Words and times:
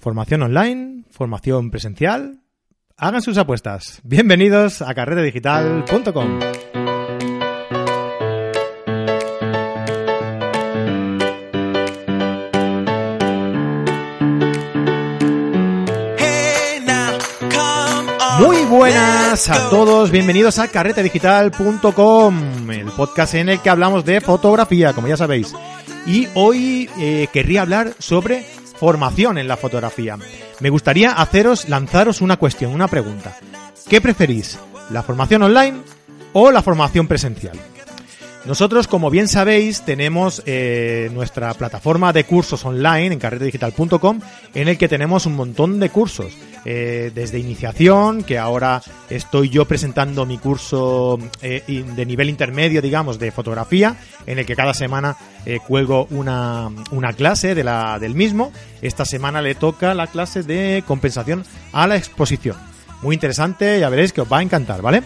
Formación 0.00 0.42
online, 0.42 1.04
formación 1.10 1.70
presencial. 1.70 2.40
Hagan 2.96 3.20
sus 3.20 3.36
apuestas. 3.36 4.00
Bienvenidos 4.02 4.80
a 4.80 4.94
carretedigital.com. 4.94 6.40
Muy 18.40 18.56
buenas 18.70 19.50
a 19.50 19.68
todos, 19.68 20.10
bienvenidos 20.10 20.58
a 20.58 20.68
carretedigital.com, 20.68 22.70
el 22.70 22.86
podcast 22.92 23.34
en 23.34 23.50
el 23.50 23.60
que 23.60 23.68
hablamos 23.68 24.06
de 24.06 24.22
fotografía, 24.22 24.94
como 24.94 25.08
ya 25.08 25.18
sabéis. 25.18 25.54
Y 26.06 26.26
hoy 26.32 26.88
eh, 26.98 27.28
querría 27.30 27.60
hablar 27.60 27.92
sobre 27.98 28.46
formación 28.80 29.36
en 29.36 29.46
la 29.46 29.58
fotografía. 29.58 30.16
Me 30.58 30.70
gustaría 30.70 31.12
haceros, 31.12 31.68
lanzaros 31.68 32.22
una 32.22 32.38
cuestión, 32.38 32.72
una 32.72 32.88
pregunta. 32.88 33.36
¿Qué 33.86 34.00
preferís? 34.00 34.58
¿La 34.88 35.02
formación 35.02 35.42
online 35.42 35.82
o 36.32 36.50
la 36.50 36.62
formación 36.62 37.06
presencial? 37.06 37.58
Nosotros, 38.46 38.88
como 38.88 39.10
bien 39.10 39.28
sabéis, 39.28 39.82
tenemos 39.82 40.42
eh, 40.46 41.10
nuestra 41.12 41.52
plataforma 41.52 42.14
de 42.14 42.24
cursos 42.24 42.64
online 42.64 43.12
en 43.12 43.18
carretedigital.com 43.18 44.20
en 44.54 44.68
el 44.68 44.78
que 44.78 44.88
tenemos 44.88 45.26
un 45.26 45.36
montón 45.36 45.78
de 45.78 45.90
cursos. 45.90 46.32
Eh, 46.64 47.10
desde 47.14 47.38
iniciación, 47.38 48.22
que 48.22 48.38
ahora 48.38 48.82
estoy 49.08 49.48
yo 49.48 49.64
presentando 49.64 50.26
mi 50.26 50.36
curso 50.38 51.18
eh, 51.40 51.62
de 51.96 52.06
nivel 52.06 52.28
intermedio, 52.28 52.82
digamos, 52.82 53.18
de 53.18 53.30
fotografía, 53.30 53.96
en 54.26 54.38
el 54.38 54.46
que 54.46 54.56
cada 54.56 54.74
semana 54.74 55.16
cuelgo 55.66 56.06
una, 56.10 56.68
una 56.90 57.14
clase 57.14 57.54
de 57.54 57.64
la, 57.64 57.98
del 57.98 58.14
mismo. 58.14 58.52
Esta 58.82 59.06
semana 59.06 59.40
le 59.40 59.54
toca 59.54 59.94
la 59.94 60.06
clase 60.06 60.42
de 60.42 60.84
compensación 60.86 61.44
a 61.72 61.86
la 61.86 61.96
exposición. 61.96 62.56
Muy 63.02 63.14
interesante, 63.14 63.80
ya 63.80 63.88
veréis 63.88 64.12
que 64.12 64.20
os 64.20 64.30
va 64.30 64.38
a 64.38 64.42
encantar, 64.42 64.82
¿vale? 64.82 65.02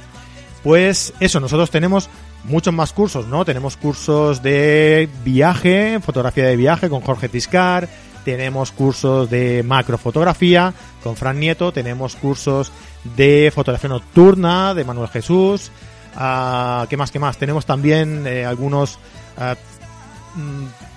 Pues 0.65 1.13
eso, 1.21 1.39
nosotros 1.39 1.71
tenemos 1.71 2.09
muchos 2.45 2.73
más 2.75 2.93
cursos, 2.93 3.27
¿no? 3.27 3.45
Tenemos 3.45 3.77
cursos 3.77 4.43
de 4.43 5.09
viaje, 5.25 6.01
fotografía 6.01 6.45
de 6.45 6.57
viaje 6.57 6.89
con 6.89 7.01
Jorge 7.01 7.29
Tiscar, 7.29 7.89
tenemos 8.25 8.73
cursos 8.73 9.29
de 9.31 9.63
macrofotografía 9.63 10.73
con 11.03 11.17
Fran 11.17 11.39
Nieto, 11.39 11.73
tenemos 11.73 12.17
cursos 12.17 12.73
de 13.17 13.53
fotografía 13.55 13.91
nocturna 13.91 14.75
de 14.75 14.85
Manuel 14.85 15.09
Jesús, 15.09 15.71
uh, 16.17 16.87
¿qué 16.89 16.97
más, 16.97 17.11
qué 17.11 17.19
más? 17.19 17.37
Tenemos 17.37 17.67
también 17.67 18.27
eh, 18.27 18.45
algunos... 18.45 18.99
Uh, 19.37 19.55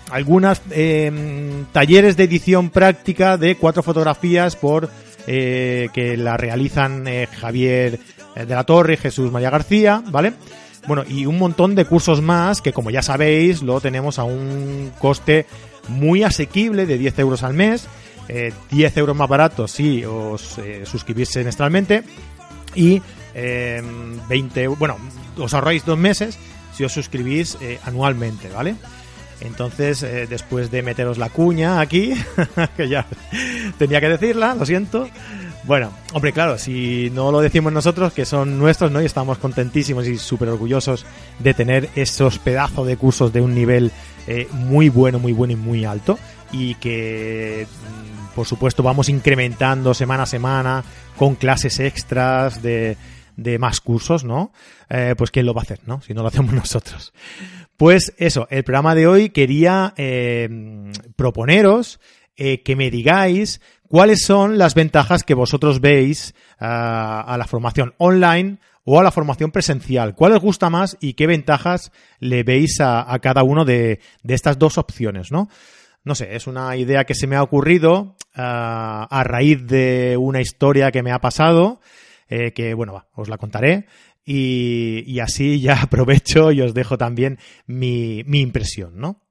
algunas 0.09 0.61
eh, 0.72 1.11
talleres 1.72 2.17
de 2.17 2.23
edición 2.23 2.70
práctica 2.70 3.38
de 3.38 3.55
cuatro 3.58 3.83
fotografías 3.83 4.55
por 4.55 4.89
eh, 5.28 5.89
que 5.94 6.17
la 6.17 6.38
realizan 6.38 7.08
eh, 7.08 7.28
Javier 7.39 8.00
de 8.36 8.55
la 8.55 8.64
Torre 8.64 8.94
y 8.94 8.98
Jesús 8.98 9.31
María 9.31 9.50
García, 9.50 10.03
¿vale? 10.09 10.33
Bueno, 10.88 11.03
y 11.08 11.25
un 11.25 11.38
montón 11.38 11.75
de 11.75 11.86
cursos 11.86 12.22
más 12.22 12.61
que, 12.61 12.72
como 12.72 12.92
ya 12.92 13.02
sabéis, 13.02 13.61
lo 13.61 13.81
tenemos 13.81 14.20
a 14.20 14.23
un 14.23 14.92
coste 15.00 15.45
muy 15.90 16.24
asequible 16.24 16.86
de 16.86 16.98
10 16.98 17.20
euros 17.20 17.44
al 17.44 17.54
mes. 17.54 17.88
10 18.72 18.98
euros 18.98 19.16
más 19.16 19.30
barato 19.30 19.70
si 19.70 20.04
os 20.04 20.58
eh, 20.58 20.84
suscribís 20.86 21.30
semestralmente. 21.30 22.04
Y 22.76 23.02
20 23.34 24.68
bueno, 24.68 24.98
os 25.38 25.54
ahorráis 25.54 25.86
dos 25.86 25.98
meses 25.98 26.38
si 26.76 26.84
os 26.84 26.92
suscribís 26.92 27.58
anualmente, 27.86 28.50
¿vale? 28.50 28.76
Entonces, 29.42 30.02
después 30.30 30.72
de 30.72 30.82
meteros 30.82 31.18
la 31.18 31.30
cuña 31.30 31.80
aquí, 31.80 32.14
que 32.78 32.90
ya 32.90 33.06
tenía 33.78 34.02
que 34.02 34.10
decirla, 34.10 34.56
lo 34.56 34.66
siento, 34.66 35.08
bueno, 35.68 35.92
hombre, 36.14 36.32
claro, 36.32 36.58
si 36.58 37.12
no 37.14 37.30
lo 37.30 37.42
decimos 37.42 37.74
nosotros, 37.74 38.14
que 38.14 38.26
son 38.26 38.58
nuestros, 38.58 38.90
¿no? 38.90 39.02
Y 39.02 39.06
estamos 39.06 39.38
contentísimos 39.38 40.08
y 40.08 40.18
súper 40.18 40.48
orgullosos 40.48 41.06
de 41.39 41.54
tener 41.54 41.89
esos 41.94 42.39
pedazos 42.39 42.88
de 42.88 42.95
cursos 42.95 43.34
de 43.34 43.42
un 43.42 43.54
nivel 43.54 43.92
eh, 44.28 44.48
muy 44.54 44.88
bueno, 44.88 45.20
muy 45.20 45.34
bueno 45.34 45.52
y 45.52 45.56
muy 45.58 45.84
alto. 45.84 46.17
Y 46.54 46.76
que, 46.76 47.67
mm, 47.67 48.34
por 48.34 48.48
supuesto, 48.48 48.82
vamos 48.82 49.10
incrementando 49.10 49.94
semana 49.94 50.23
a 50.23 50.28
semana 50.28 50.84
con 51.17 51.36
clases 51.36 51.82
extras 51.82 52.61
de, 52.64 52.95
de 53.37 53.59
más 53.59 53.80
cursos, 53.80 54.25
¿no? 54.25 54.52
Eh, 54.89 55.15
pues 55.17 55.31
quién 55.31 55.45
lo 55.45 55.53
va 55.53 55.61
a 55.61 55.64
hacer, 55.64 55.80
¿no? 55.86 56.02
Si 56.02 56.14
no 56.14 56.23
lo 56.23 56.27
hacemos 56.27 56.53
nosotros. 56.53 57.14
Pues 57.77 58.14
eso, 58.17 58.48
el 58.49 58.64
programa 58.64 58.95
de 58.95 59.08
hoy 59.08 59.30
quería 59.30 59.93
eh, 59.95 60.49
proponeros 61.15 61.99
eh, 62.36 62.64
que 62.64 62.75
me 62.75 62.92
digáis 62.92 63.61
cuáles 63.87 64.23
son 64.23 64.58
las 64.58 64.75
ventajas 64.75 65.23
que 65.23 65.36
vosotros 65.36 65.80
veis 65.80 66.36
ah, 66.59 67.23
a 67.25 67.37
la 67.37 67.45
formación 67.45 67.93
online 67.98 68.58
o 68.83 68.99
a 68.99 69.03
la 69.03 69.11
formación 69.11 69.52
presencial. 69.52 70.15
¿Cuál 70.15 70.33
os 70.33 70.42
gusta 70.42 70.69
más 70.69 70.98
y 70.99 71.14
qué 71.14 71.27
ventajas 71.27 71.92
le 72.19 72.43
veis 72.43 72.80
a, 72.80 73.17
cada 73.21 73.43
uno 73.43 73.65
de, 73.65 73.99
estas 74.27 74.58
dos 74.58 74.77
opciones, 74.77 75.31
no? 75.31 75.49
No 76.04 76.15
sé, 76.15 76.36
es 76.36 76.48
una 76.48 76.75
idea 76.77 77.04
que 77.04 77.14
se 77.14 77.27
me 77.27 77.36
ha 77.36 77.43
ocurrido 77.43 78.15
ah, 78.33 79.08
a 79.09 79.23
raíz 79.23 79.67
de 79.67 80.15
una 80.17 80.42
historia 80.42 80.92
que 80.92 81.04
me 81.04 81.11
ha 81.11 81.19
pasado, 81.19 81.81
eh, 82.30 82.52
que 82.54 82.73
bueno, 82.73 83.05
os 83.14 83.30
la 83.30 83.38
contaré. 83.38 83.86
Y, 84.26 85.20
así 85.20 85.61
ya 85.61 85.82
aprovecho 85.82 86.52
y 86.52 86.61
os 86.61 86.73
dejo 86.73 86.98
también 86.98 87.39
mi, 87.65 88.23
mi 88.26 88.42
impresión, 88.42 88.98
¿no? 88.98 89.21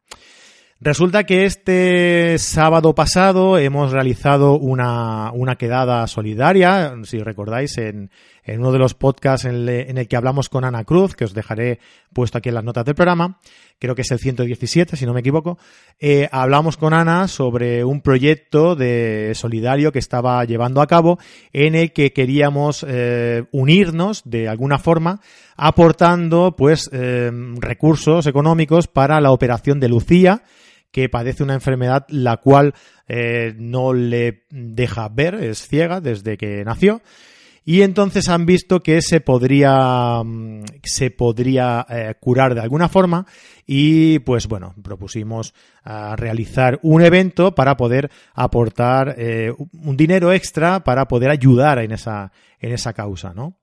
Resulta 0.79 1.25
que 1.25 1.47
este 1.47 2.37
sábado 2.39 2.95
pasado 2.95 3.57
hemos 3.57 3.93
realizado 3.93 4.59
una, 4.59 5.33
una 5.33 5.57
quedada 5.57 6.07
solidaria, 6.07 6.95
si 7.05 7.19
recordáis, 7.19 7.79
en, 7.79 8.11
en 8.45 8.61
uno 8.61 8.73
de 8.73 8.79
los 8.79 8.93
podcasts 8.93 9.47
en, 9.47 9.69
el 9.69 10.07
que 10.07 10.17
hablamos 10.17 10.51
con 10.51 10.65
Ana 10.65 10.85
Cruz, 10.85 11.15
que 11.15 11.25
os 11.25 11.33
dejaré 11.33 11.81
puesto 12.13 12.37
aquí 12.37 12.51
en 12.51 12.57
las 12.57 12.65
notas 12.65 12.85
del 12.85 12.95
programa, 12.95 13.41
creo 13.79 13.95
que 13.95 14.03
es 14.03 14.11
el 14.11 14.19
117, 14.19 14.97
si 14.97 15.07
no 15.07 15.13
me 15.13 15.21
equivoco, 15.21 15.59
eh, 15.99 16.29
hablamos 16.33 16.77
con 16.77 16.95
Ana 16.95 17.29
sobre 17.29 17.85
un 17.85 18.01
proyecto 18.01 18.75
de 18.75 19.33
solidario 19.35 19.93
que 19.93 19.99
estaba 19.99 20.45
llevando 20.45 20.81
a 20.81 20.87
cabo 20.87 21.19
en 21.53 21.75
el 21.75 21.93
que 21.93 22.13
queríamos 22.13 22.85
eh, 22.89 23.45
unirnos 23.53 24.23
de 24.25 24.49
alguna 24.49 24.79
forma 24.79 25.21
aportando 25.57 26.55
pues 26.57 26.89
eh, 26.93 27.31
recursos 27.59 28.27
económicos 28.27 28.89
para 28.89 29.21
la 29.21 29.33
operación 29.33 29.81
de 29.81 29.89
Lucía, 29.89 30.43
que 30.91 31.09
padece 31.09 31.43
una 31.43 31.55
enfermedad 31.55 32.07
la 32.09 32.39
cual 32.39 32.75
no 33.57 33.93
le 33.93 34.47
deja 34.51 35.09
ver, 35.09 35.35
es 35.35 35.69
ciega 35.69 36.01
desde 36.01 36.37
que 36.37 36.65
nació. 36.65 37.03
Y 37.69 37.83
entonces 37.83 38.29
han 38.29 38.47
visto 38.47 38.81
que 38.81 39.03
se 39.03 39.21
podría, 39.21 40.23
mm, 40.25 40.63
se 40.85 41.11
podría 41.11 41.85
eh, 41.91 42.15
curar 42.21 42.55
de 42.55 42.61
alguna 42.61 42.89
forma 42.89 43.27
y 43.67 44.21
pues 44.21 44.47
bueno, 44.47 44.73
propusimos 44.83 45.53
realizar 46.17 46.81
un 46.83 47.03
evento 47.03 47.55
para 47.55 47.77
poder 47.77 48.11
aportar 48.35 49.15
eh, 49.19 49.53
un 49.73 49.97
dinero 49.97 50.33
extra 50.33 50.83
para 50.83 51.07
poder 51.07 51.31
ayudar 51.31 51.79
en 51.79 51.93
esa, 51.93 52.33
en 52.59 52.73
esa 52.73 52.93
causa, 52.93 53.33
¿no? 53.35 53.57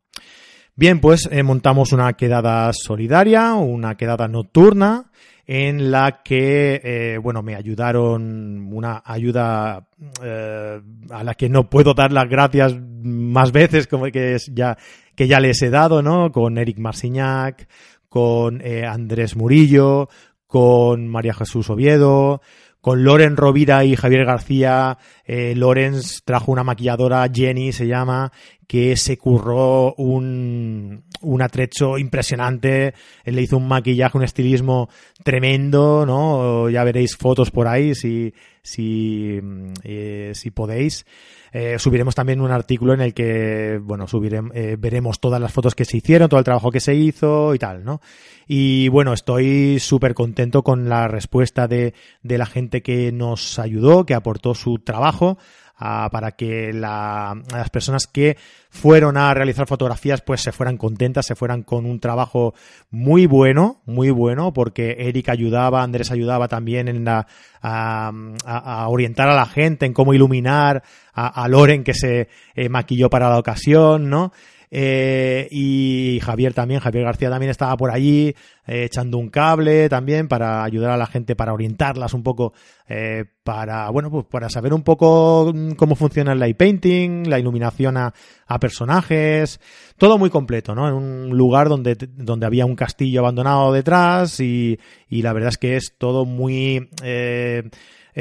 Bien, 0.76 1.02
pues 1.02 1.30
montamos 1.44 1.92
una 1.92 2.14
quedada 2.14 2.72
solidaria, 2.74 3.54
una 3.54 3.96
quedada 3.96 4.28
nocturna, 4.28 5.12
en 5.46 5.92
la 5.92 6.22
que, 6.24 6.82
eh, 6.84 7.18
bueno, 7.18 7.42
me 7.42 7.56
ayudaron 7.56 8.70
una 8.72 9.02
ayuda 9.06 9.88
eh, 10.22 10.82
a 11.10 11.24
la 11.24 11.34
que 11.36 11.50
no 11.50 11.70
puedo 11.70 11.94
dar 11.94 12.14
las 12.14 12.30
gracias 12.30 12.76
más 13.04 13.52
veces, 13.52 13.88
como 13.88 14.06
que 14.06 14.36
es 14.36 14.52
ya 14.54 14.78
que 15.16 15.28
ya 15.28 15.40
les 15.40 15.62
he 15.62 15.70
dado, 15.70 16.02
¿no? 16.02 16.32
Con 16.32 16.58
Eric 16.58 16.80
Marsignac, 16.80 17.68
con 18.10 18.62
eh, 18.62 18.86
Andrés 18.86 19.36
Murillo, 19.36 20.10
con 20.48 21.08
María 21.08 21.34
Jesús 21.34 21.70
Oviedo, 21.70 22.42
con 22.84 23.06
Loren 23.06 23.38
Rovira 23.38 23.86
y 23.86 23.96
Javier 23.96 24.26
García. 24.26 24.98
Eh, 25.24 25.54
Lorenz 25.56 26.22
trajo 26.26 26.52
una 26.52 26.66
maquilladora, 26.66 27.26
Jenny 27.34 27.72
se 27.72 27.88
llama, 27.88 28.34
que 28.68 28.98
se 28.98 29.18
curró 29.18 29.94
un, 29.94 31.06
un 31.22 31.42
atrecho 31.42 31.98
impresionante. 31.98 32.94
Él 33.24 33.38
le 33.38 33.44
hizo 33.44 33.56
un 33.56 33.70
maquillaje, 33.70 34.18
un 34.18 34.26
estilismo 34.26 34.90
tremendo, 35.24 36.06
¿no? 36.06 36.70
Ya 36.70 36.84
veréis 36.84 37.16
fotos 37.16 37.52
por 37.52 37.70
ahí 37.70 37.96
si, 37.96 38.34
si, 38.64 39.40
eh, 39.84 40.32
si 40.34 40.52
podéis. 40.52 41.06
Eh, 41.52 41.78
subiremos 41.78 42.16
también 42.16 42.42
un 42.42 42.52
artículo 42.52 42.94
en 42.94 43.02
el 43.02 43.14
que, 43.14 43.80
bueno, 43.84 44.08
subiremos, 44.08 44.56
eh, 44.56 44.78
veremos 44.80 45.20
todas 45.20 45.40
las 45.40 45.52
fotos 45.52 45.76
que 45.76 45.86
se 45.86 45.98
hicieron, 45.98 46.30
todo 46.30 46.40
el 46.40 46.46
trabajo 46.46 46.72
que 46.72 46.80
se 46.80 46.96
hizo 46.96 47.54
y 47.54 47.60
tal, 47.60 47.84
¿no? 47.84 48.02
Y 48.48 48.88
bueno, 48.88 49.14
estoy 49.14 49.80
súper 49.80 50.16
contento 50.16 50.64
con 50.64 50.90
la 50.90 51.08
respuesta 51.08 51.68
de, 51.68 51.94
de 52.24 52.38
la 52.38 52.46
gente 52.46 52.82
que 52.82 53.12
nos 53.12 53.60
ayudó, 53.60 54.06
que 54.06 54.16
aportó 54.16 54.56
su 54.56 54.80
trabajo 54.80 55.38
para 55.78 56.32
que 56.32 56.72
las 56.72 57.70
personas 57.72 58.08
que 58.08 58.38
fueron 58.70 59.18
a 59.18 59.34
realizar 59.34 59.68
fotografías 59.68 60.22
pues 60.22 60.42
se 60.42 60.52
fueran 60.52 60.78
contentas, 60.78 61.26
se 61.26 61.36
fueran 61.36 61.64
con 61.64 61.86
un 61.86 62.00
trabajo 62.00 62.54
muy 62.90 63.26
bueno, 63.26 63.82
muy 63.86 64.10
bueno, 64.10 64.54
porque 64.54 64.96
Eric 65.00 65.30
ayudaba, 65.30 65.84
Andrés 65.84 66.12
ayudaba 66.12 66.48
también 66.48 66.88
en 66.88 67.04
la, 67.04 67.28
a, 67.62 68.88
orientar 68.88 69.30
a 69.30 69.36
la 69.36 69.46
gente 69.46 69.86
en 69.86 69.94
cómo 69.94 70.14
iluminar, 70.14 70.84
a, 71.14 71.48
Loren 71.48 71.84
que 71.84 71.94
se 71.94 72.30
eh, 72.56 72.70
maquilló 72.70 73.10
para 73.10 73.30
la 73.30 73.38
ocasión, 73.38 74.10
¿no? 74.10 74.32
Eh, 74.76 75.48
y 75.52 76.20
Javier 76.24 76.56
también, 76.56 76.80
Javier 76.80 77.04
García 77.06 77.30
también 77.30 77.52
estaba 77.52 77.78
por 77.78 77.92
allí 77.92 78.30
eh, 78.66 78.86
echando 78.86 79.20
un 79.20 79.30
cable 79.30 79.88
también 79.88 80.28
para 80.28 80.64
ayudar 80.64 80.90
a 80.90 80.98
la 80.98 81.06
gente, 81.06 81.36
para 81.36 81.54
orientarlas 81.54 82.16
un 82.16 82.24
poco, 82.24 82.54
eh, 82.88 83.26
para, 83.44 83.88
bueno, 83.92 84.10
pues 84.10 84.26
para 84.26 84.50
saber 84.50 84.74
un 84.74 84.82
poco 84.82 85.52
mm, 85.54 85.74
cómo 85.74 85.96
funciona 85.96 86.32
el 86.34 86.40
light 86.40 86.58
painting, 86.58 87.30
la 87.30 87.38
iluminación 87.38 87.98
a, 87.98 88.14
personajes, 88.60 89.60
todo 89.98 90.18
muy 90.18 90.32
completo, 90.32 90.74
¿no? 90.74 90.88
En 90.88 90.96
un 90.96 91.38
lugar 91.38 91.70
donde, 91.70 91.96
donde 91.96 92.48
había 92.48 92.66
un 92.66 92.76
castillo 92.76 93.20
abandonado 93.20 93.74
detrás 93.74 94.40
y, 94.40 94.80
y 95.08 95.22
la 95.22 95.34
verdad 95.34 95.50
es 95.50 95.58
que 95.60 95.76
es 95.76 95.96
todo 96.00 96.26
muy... 96.26 96.90
Eh, 97.04 97.70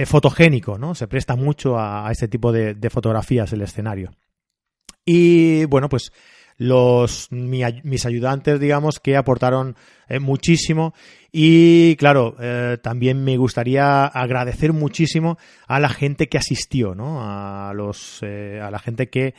fotogénico, 0.07 0.79
¿no? 0.79 0.95
Se 0.95 1.07
presta 1.07 1.37
mucho 1.37 1.79
a, 1.79 2.11
este 2.11 2.27
tipo 2.27 2.51
de, 2.51 2.73
de, 2.73 2.89
fotografías 2.89 3.53
el 3.53 3.61
escenario. 3.61 4.11
Y 5.05 5.67
bueno, 5.67 5.91
pues 5.91 6.13
los 6.63 7.29
mis 7.31 8.07
ayudantes, 8.07 8.61
digamos, 8.61 9.01
que 9.01 9.17
aportaron 9.17 9.77
eh, 10.09 10.21
muchísimo. 10.21 10.95
Y 11.33 11.97
claro, 11.97 12.37
eh, 12.41 12.77
también 12.83 13.25
me 13.25 13.39
gustaría 13.39 14.05
agradecer 14.05 14.75
muchísimo 14.75 15.39
a 15.67 15.81
la 15.81 15.89
gente 15.89 16.29
que 16.29 16.37
asistió, 16.37 16.95
¿no? 16.95 17.21
A 17.23 17.73
los, 17.75 18.21
eh, 18.23 18.61
a 18.63 18.71
la 18.71 18.79
gente 18.79 19.09
que 19.09 19.35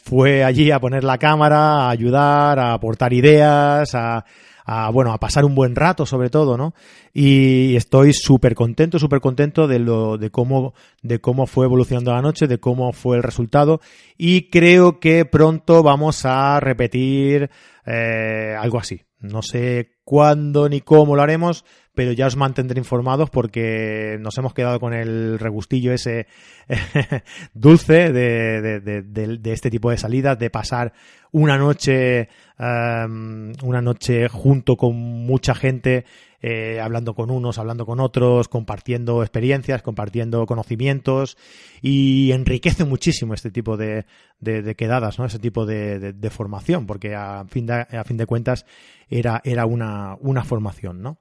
fue 0.00 0.44
allí 0.44 0.70
a 0.70 0.78
poner 0.78 1.02
la 1.02 1.18
cámara, 1.18 1.86
a 1.86 1.90
ayudar, 1.90 2.60
a 2.60 2.72
aportar 2.74 3.12
ideas, 3.12 3.94
a, 3.94 4.24
a, 4.66 4.90
bueno, 4.90 5.12
a 5.12 5.18
pasar 5.18 5.44
un 5.44 5.54
buen 5.54 5.76
rato 5.76 6.04
sobre 6.04 6.28
todo, 6.28 6.58
¿no? 6.58 6.74
Y 7.14 7.76
estoy 7.76 8.12
súper 8.12 8.54
contento, 8.54 8.98
súper 8.98 9.20
contento 9.20 9.68
de 9.68 9.78
lo, 9.78 10.18
de 10.18 10.30
cómo, 10.30 10.74
de 11.02 11.20
cómo 11.20 11.46
fue 11.46 11.66
evolucionando 11.66 12.12
la 12.12 12.20
noche, 12.20 12.48
de 12.48 12.58
cómo 12.58 12.92
fue 12.92 13.16
el 13.16 13.22
resultado 13.22 13.80
y 14.18 14.50
creo 14.50 14.98
que 14.98 15.24
pronto 15.24 15.82
vamos 15.82 16.24
a 16.24 16.58
repetir 16.60 17.48
eh, 17.86 18.56
algo 18.58 18.78
así. 18.78 19.02
No 19.20 19.40
sé 19.40 19.95
cuándo 20.06 20.68
ni 20.68 20.82
cómo 20.82 21.16
lo 21.16 21.22
haremos, 21.22 21.64
pero 21.92 22.12
ya 22.12 22.28
os 22.28 22.36
mantendré 22.36 22.78
informados 22.78 23.28
porque 23.28 24.18
nos 24.20 24.38
hemos 24.38 24.54
quedado 24.54 24.78
con 24.78 24.94
el 24.94 25.40
regustillo 25.40 25.92
ese 25.92 26.28
dulce 27.54 28.12
de, 28.12 28.80
de, 28.80 29.02
de, 29.02 29.52
este 29.52 29.68
tipo 29.68 29.90
de 29.90 29.98
salidas, 29.98 30.38
de 30.38 30.48
pasar 30.48 30.92
una 31.32 31.58
noche, 31.58 32.28
em, 32.56 33.52
una 33.64 33.82
noche 33.82 34.28
junto 34.28 34.76
con 34.76 34.94
mucha 34.94 35.56
gente, 35.56 36.04
eh, 36.40 36.80
hablando 36.80 37.14
con 37.14 37.30
unos, 37.30 37.58
hablando 37.58 37.86
con 37.86 38.00
otros, 38.00 38.48
compartiendo 38.48 39.22
experiencias, 39.22 39.82
compartiendo 39.82 40.46
conocimientos 40.46 41.36
y 41.82 42.32
enriquece 42.32 42.84
muchísimo 42.84 43.34
este 43.34 43.50
tipo 43.50 43.76
de, 43.76 44.06
de, 44.40 44.74
quedadas, 44.74 45.18
¿no? 45.18 45.24
Ese 45.24 45.38
tipo 45.38 45.66
de, 45.66 46.30
formación, 46.30 46.86
porque 46.86 47.14
a 47.14 47.44
fin 47.48 47.66
de, 47.66 47.74
a 47.74 48.04
fin 48.04 48.16
de 48.16 48.26
cuentas 48.26 48.66
era, 49.08 49.40
era 49.44 49.66
una, 49.66 50.16
una 50.20 50.44
formación, 50.44 51.02
¿no? 51.02 51.18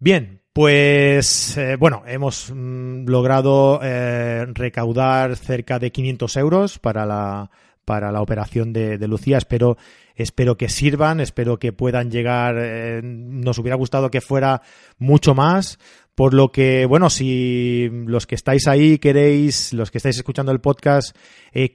Bien, 0.00 0.42
pues 0.52 1.56
eh, 1.56 1.76
bueno, 1.76 2.02
hemos 2.06 2.52
mm, 2.54 3.06
logrado 3.06 3.80
eh, 3.82 4.46
recaudar 4.54 5.36
cerca 5.36 5.78
de 5.78 5.90
500 5.90 6.36
euros 6.36 6.78
para 6.78 7.04
la, 7.04 7.50
para 7.88 8.12
la 8.12 8.20
operación 8.20 8.74
de, 8.74 8.98
Lucía. 9.08 9.38
Espero, 9.38 9.78
espero 10.14 10.58
que 10.58 10.68
sirvan, 10.68 11.20
espero 11.20 11.58
que 11.58 11.72
puedan 11.72 12.10
llegar. 12.10 12.56
Eh, 12.58 13.00
nos 13.02 13.56
hubiera 13.56 13.76
gustado 13.76 14.10
que 14.10 14.20
fuera 14.20 14.60
mucho 14.98 15.34
más. 15.34 15.78
Por 16.14 16.34
lo 16.34 16.52
que, 16.52 16.84
bueno, 16.84 17.08
si 17.08 17.88
los 17.90 18.26
que 18.26 18.34
estáis 18.34 18.68
ahí 18.68 18.98
queréis, 18.98 19.72
los 19.72 19.90
que 19.90 19.96
estáis 19.96 20.16
escuchando 20.16 20.52
el 20.52 20.60
podcast, 20.60 21.16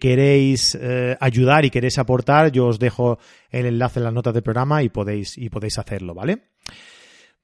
queréis 0.01 0.77
ayudar 1.19 1.63
y 1.63 1.69
queréis 1.69 1.97
aportar, 1.97 2.51
yo 2.51 2.67
os 2.67 2.77
dejo 2.77 3.17
el 3.49 3.65
enlace 3.65 4.01
en 4.01 4.03
las 4.03 4.13
notas 4.13 4.33
del 4.33 4.43
programa 4.43 4.83
y 4.83 4.89
podéis, 4.89 5.37
y 5.37 5.49
podéis 5.49 5.79
hacerlo, 5.79 6.13
¿vale? 6.13 6.41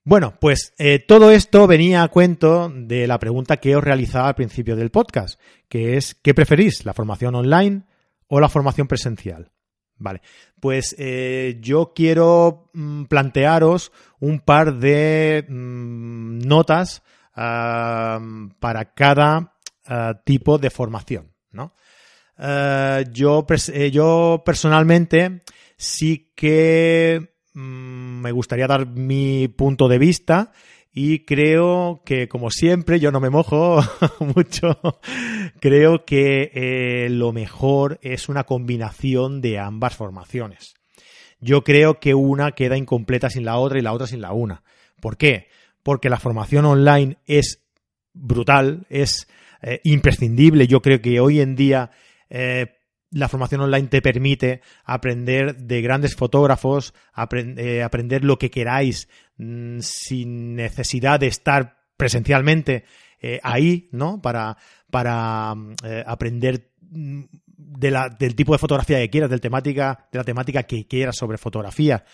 Bueno, 0.09 0.33
pues 0.39 0.73
eh, 0.77 0.97
todo 0.97 1.29
esto 1.29 1.67
venía 1.67 2.01
a 2.01 2.07
cuento 2.07 2.71
de 2.73 3.05
la 3.05 3.19
pregunta 3.19 3.57
que 3.57 3.75
os 3.75 3.83
realizaba 3.83 4.29
al 4.29 4.35
principio 4.35 4.75
del 4.75 4.89
podcast, 4.91 5.39
que 5.67 5.97
es 5.97 6.15
¿qué 6.15 6.33
preferís, 6.33 6.83
la 6.83 6.93
formación 6.93 7.35
online 7.35 7.83
o 8.29 8.39
la 8.39 8.47
formación 8.49 8.87
presencial? 8.87 9.51
Vale, 9.97 10.21
pues 10.61 10.95
eh, 10.97 11.57
yo 11.59 11.91
quiero 11.93 12.69
mm, 12.73 13.03
plantearos 13.05 13.91
un 14.21 14.39
par 14.39 14.75
de 14.75 15.45
mm, 15.47 16.39
notas 16.47 17.03
para 17.33 18.93
cada 18.95 19.55
ah, 19.85 20.21
tipo 20.25 20.57
de 20.57 20.69
formación, 20.69 21.33
¿no? 21.51 21.73
Ah, 22.37 23.01
yo, 23.11 23.45
eh, 23.73 23.91
yo 23.91 24.41
personalmente 24.45 25.41
sí 25.77 26.33
que 26.35 27.39
Mm, 27.53 28.21
me 28.21 28.31
gustaría 28.31 28.67
dar 28.67 28.85
mi 28.85 29.47
punto 29.47 29.87
de 29.87 29.97
vista 29.97 30.51
y 31.01 31.19
creo 31.19 32.01
que, 32.03 32.27
como 32.27 32.51
siempre, 32.51 32.99
yo 32.99 33.09
no 33.09 33.21
me 33.21 33.29
mojo 33.29 33.79
mucho, 34.19 34.81
creo 35.61 36.03
que 36.03 36.51
eh, 36.53 37.07
lo 37.09 37.31
mejor 37.31 37.99
es 38.01 38.27
una 38.27 38.43
combinación 38.43 39.39
de 39.39 39.59
ambas 39.59 39.95
formaciones. 39.95 40.73
Yo 41.39 41.63
creo 41.63 42.01
que 42.01 42.15
una 42.15 42.51
queda 42.51 42.75
incompleta 42.75 43.29
sin 43.29 43.45
la 43.45 43.59
otra 43.59 43.79
y 43.79 43.81
la 43.81 43.93
otra 43.93 44.07
sin 44.07 44.19
la 44.19 44.33
una. 44.33 44.61
¿Por 44.99 45.15
qué? 45.15 45.47
Porque 45.83 46.09
la 46.09 46.19
formación 46.19 46.65
online 46.65 47.15
es 47.27 47.63
brutal, 48.11 48.85
es 48.89 49.29
eh, 49.61 49.79
imprescindible. 49.85 50.67
Yo 50.67 50.81
creo 50.81 50.99
que 50.99 51.21
hoy 51.21 51.39
en 51.39 51.55
día 51.55 51.91
eh, 52.29 52.75
la 53.11 53.27
formación 53.27 53.61
online 53.61 53.87
te 53.87 54.01
permite 54.01 54.61
aprender 54.83 55.57
de 55.57 55.81
grandes 55.81 56.15
fotógrafos, 56.15 56.93
eh, 57.33 57.83
aprender 57.83 58.23
lo 58.23 58.37
que 58.37 58.51
queráis 58.51 59.07
mm, 59.37 59.79
sin 59.81 60.55
necesidad 60.55 61.19
de 61.19 61.27
estar 61.27 61.77
presencialmente 61.97 62.85
eh, 63.21 63.39
ahí, 63.43 63.89
¿no? 63.91 64.21
Para, 64.21 64.57
para 64.89 65.53
eh, 65.83 66.03
aprender 66.05 66.71
mm, 66.89 67.23
del 67.57 68.35
tipo 68.35 68.53
de 68.53 68.59
fotografía 68.59 68.99
que 68.99 69.09
quieras, 69.09 69.29
del 69.29 69.41
temática, 69.41 70.07
de 70.11 70.17
la 70.17 70.23
temática 70.23 70.63
que 70.63 70.87
quieras 70.87 71.17
sobre 71.17 71.37
fotografía, 71.37 72.05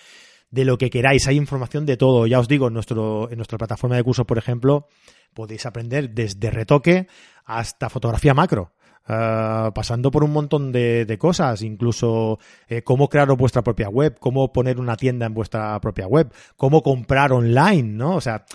de 0.49 0.65
lo 0.65 0.77
que 0.77 0.89
queráis. 0.89 1.27
Hay 1.27 1.37
información 1.37 1.85
de 1.85 1.97
todo. 1.97 2.25
Ya 2.27 2.39
os 2.39 2.47
digo, 2.47 2.67
en, 2.67 2.73
nuestro, 2.73 3.29
en 3.29 3.37
nuestra 3.37 3.57
plataforma 3.57 3.95
de 3.95 4.03
cursos, 4.03 4.25
por 4.25 4.37
ejemplo, 4.37 4.87
podéis 5.33 5.65
aprender 5.65 6.11
desde 6.11 6.49
retoque 6.49 7.07
hasta 7.45 7.89
fotografía 7.89 8.33
macro. 8.33 8.74
Ah, 9.07 9.71
pasando 9.75 10.09
por 10.09 10.23
un 10.23 10.31
montón 10.31 10.71
de, 10.71 11.15
cosas, 11.19 11.61
incluso 11.61 12.39
eh, 12.67 12.81
cómo 12.81 13.07
crear 13.07 13.27
vuestra 13.37 13.63
propia 13.63 13.87
web, 13.87 14.17
cómo 14.19 14.51
poner 14.51 14.79
una 14.79 14.97
tienda 14.97 15.27
en 15.27 15.35
vuestra 15.35 15.79
propia 15.79 16.07
web, 16.07 16.33
cómo 16.55 16.81
comprar 16.81 17.31
online, 17.31 17.83
¿no? 17.83 18.15
O 18.15 18.21
sea, 18.21 18.45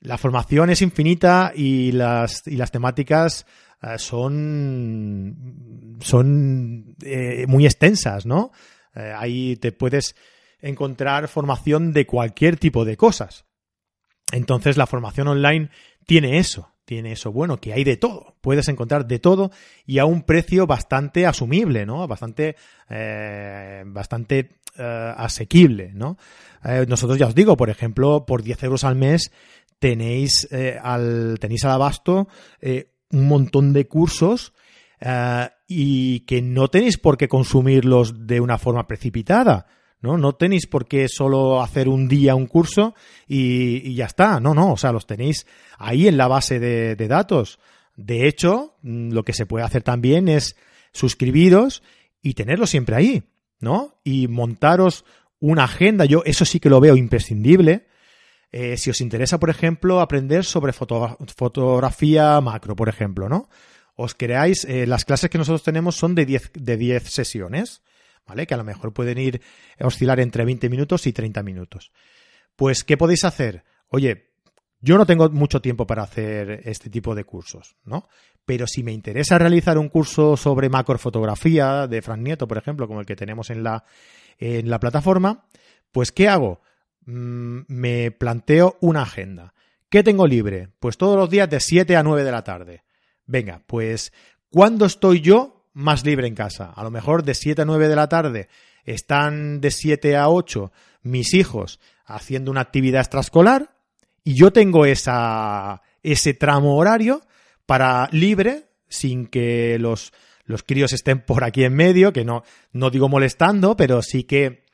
la 0.00 0.18
formación 0.18 0.68
es 0.68 0.82
infinita 0.82 1.52
y 1.54 1.92
las, 1.92 2.46
y 2.46 2.56
las 2.56 2.70
temáticas 2.70 3.46
ah, 3.80 3.96
son, 3.96 5.96
son 6.00 6.94
eh, 7.02 7.46
muy 7.48 7.64
extensas, 7.64 8.26
¿no? 8.26 8.52
Eh, 8.94 9.14
ahí 9.16 9.56
te 9.56 9.72
puedes 9.72 10.14
encontrar 10.60 11.26
formación 11.28 11.94
de 11.94 12.06
cualquier 12.06 12.58
tipo 12.58 12.84
de 12.84 12.98
cosas. 12.98 13.46
Entonces 14.30 14.76
la 14.76 14.86
formación 14.86 15.28
online 15.28 15.70
tiene 16.04 16.36
eso, 16.36 16.75
tiene 16.86 17.12
eso 17.12 17.32
bueno, 17.32 17.58
que 17.58 17.74
hay 17.74 17.84
de 17.84 17.98
todo. 17.98 18.36
Puedes 18.40 18.68
encontrar 18.68 19.06
de 19.06 19.18
todo 19.18 19.50
y 19.84 19.98
a 19.98 20.06
un 20.06 20.22
precio 20.22 20.66
bastante 20.66 21.26
asumible, 21.26 21.84
¿no? 21.84 22.06
Bastante, 22.08 22.56
eh, 22.88 23.82
bastante 23.84 24.52
eh, 24.78 25.12
asequible, 25.16 25.90
¿no? 25.92 26.16
Eh, 26.64 26.86
nosotros 26.88 27.18
ya 27.18 27.26
os 27.26 27.34
digo, 27.34 27.56
por 27.56 27.68
ejemplo, 27.68 28.24
por 28.24 28.42
10 28.42 28.62
euros 28.62 28.84
al 28.84 28.94
mes 28.94 29.32
tenéis, 29.78 30.48
al, 30.82 31.36
tenéis 31.38 31.64
al 31.66 31.72
abasto 31.72 32.28
un 33.10 33.28
montón 33.28 33.74
de 33.74 33.86
cursos 33.86 34.54
y 35.68 36.20
que 36.20 36.40
no 36.40 36.68
tenéis 36.68 36.96
por 36.96 37.18
qué 37.18 37.28
consumirlos 37.28 38.26
de 38.26 38.40
una 38.40 38.56
forma 38.56 38.86
precipitada. 38.86 39.66
¿No? 40.00 40.18
No 40.18 40.34
tenéis 40.34 40.66
por 40.66 40.86
qué 40.86 41.08
solo 41.08 41.62
hacer 41.62 41.88
un 41.88 42.08
día 42.08 42.34
un 42.34 42.46
curso 42.46 42.94
y, 43.26 43.94
ya 43.94 44.06
está. 44.06 44.40
No, 44.40 44.54
no, 44.54 44.72
o 44.72 44.76
sea, 44.76 44.92
los 44.92 45.06
tenéis 45.06 45.46
ahí 45.78 46.08
en 46.08 46.16
la 46.16 46.28
base 46.28 46.58
de, 46.58 47.08
datos. 47.08 47.58
De 47.96 48.26
hecho, 48.26 48.76
mm, 48.82 49.12
lo 49.12 49.24
que 49.24 49.32
se 49.32 49.46
puede 49.46 49.64
hacer 49.64 49.82
también 49.82 50.28
es 50.28 50.56
suscribiros 50.92 51.82
y 52.22 52.34
tenerlo 52.34 52.66
siempre 52.66 52.96
ahí, 52.96 53.22
¿no? 53.60 54.00
Y 54.04 54.28
montaros 54.28 55.04
una 55.40 55.64
agenda. 55.64 56.04
Yo 56.04 56.22
eso 56.24 56.44
sí 56.44 56.60
que 56.60 56.70
lo 56.70 56.80
veo 56.80 56.96
imprescindible. 56.96 57.86
Eh, 58.52 58.76
si 58.76 58.90
os 58.90 59.00
interesa, 59.00 59.38
por 59.38 59.50
ejemplo, 59.50 60.00
aprender 60.00 60.44
sobre 60.44 60.72
fotografía 60.72 62.40
macro, 62.40 62.76
por 62.76 62.88
ejemplo, 62.88 63.28
¿no? 63.28 63.48
os 63.96 64.14
creáis, 64.14 64.64
eh, 64.64 64.86
las 64.86 65.04
clases 65.04 65.30
que 65.30 65.38
nosotros 65.38 65.62
tenemos 65.62 65.96
son 65.96 66.14
de 66.14 66.26
10 66.26 66.50
de 66.54 66.76
10 66.76 67.10
sesiones, 67.10 67.82
¿vale? 68.26 68.46
Que 68.46 68.54
a 68.54 68.58
lo 68.58 68.64
mejor 68.64 68.92
pueden 68.92 69.18
ir 69.18 69.40
oscilar 69.80 70.20
entre 70.20 70.44
20 70.44 70.68
minutos 70.68 71.06
y 71.06 71.12
30 71.12 71.42
minutos. 71.42 71.92
Pues, 72.56 72.84
¿qué 72.84 72.96
podéis 72.96 73.24
hacer? 73.24 73.64
Oye, 73.88 74.30
yo 74.80 74.98
no 74.98 75.06
tengo 75.06 75.28
mucho 75.30 75.60
tiempo 75.60 75.86
para 75.86 76.02
hacer 76.02 76.62
este 76.64 76.90
tipo 76.90 77.14
de 77.14 77.24
cursos, 77.24 77.76
¿no? 77.84 78.08
Pero 78.44 78.66
si 78.66 78.82
me 78.82 78.92
interesa 78.92 79.38
realizar 79.38 79.78
un 79.78 79.88
curso 79.88 80.36
sobre 80.36 80.68
macrofotografía 80.68 81.86
de 81.86 82.02
Frank 82.02 82.20
Nieto, 82.20 82.46
por 82.46 82.58
ejemplo, 82.58 82.86
como 82.86 83.00
el 83.00 83.06
que 83.06 83.16
tenemos 83.16 83.50
en 83.50 83.62
la, 83.62 83.84
en 84.38 84.70
la 84.70 84.78
plataforma, 84.78 85.46
pues 85.90 86.12
¿qué 86.12 86.28
hago? 86.28 86.60
Mm, 87.06 87.60
me 87.68 88.10
planteo 88.10 88.76
una 88.80 89.02
agenda. 89.02 89.54
¿Qué 89.88 90.02
tengo 90.02 90.26
libre? 90.26 90.68
Pues 90.78 90.96
todos 90.96 91.16
los 91.16 91.30
días 91.30 91.48
de 91.48 91.60
7 91.60 91.96
a 91.96 92.02
9 92.02 92.24
de 92.24 92.32
la 92.32 92.44
tarde. 92.44 92.84
Venga, 93.24 93.62
pues 93.66 94.12
¿cuándo 94.50 94.86
estoy 94.86 95.20
yo 95.20 95.55
más 95.76 96.06
libre 96.06 96.26
en 96.26 96.34
casa? 96.34 96.72
A 96.74 96.82
lo 96.82 96.90
mejor 96.90 97.22
de 97.22 97.34
7 97.34 97.62
a 97.62 97.64
9 97.66 97.88
de 97.88 97.96
la 97.96 98.08
tarde 98.08 98.48
están 98.84 99.60
de 99.60 99.70
7 99.70 100.16
a 100.16 100.30
8 100.30 100.72
mis 101.02 101.34
hijos 101.34 101.80
haciendo 102.06 102.50
una 102.50 102.62
actividad 102.62 103.02
extraescolar 103.02 103.76
y 104.24 104.34
yo 104.34 104.52
tengo 104.52 104.86
esa, 104.86 105.82
ese 106.02 106.32
tramo 106.32 106.78
horario 106.78 107.20
para 107.66 108.08
libre 108.10 108.70
sin 108.88 109.26
que 109.26 109.78
los, 109.78 110.14
los 110.46 110.62
críos 110.62 110.94
estén 110.94 111.20
por 111.20 111.44
aquí 111.44 111.64
en 111.64 111.74
medio, 111.74 112.12
que 112.12 112.24
no, 112.24 112.42
no 112.72 112.88
digo 112.88 113.10
molestando, 113.10 113.76
pero 113.76 114.00
sí 114.00 114.24
que 114.24 114.64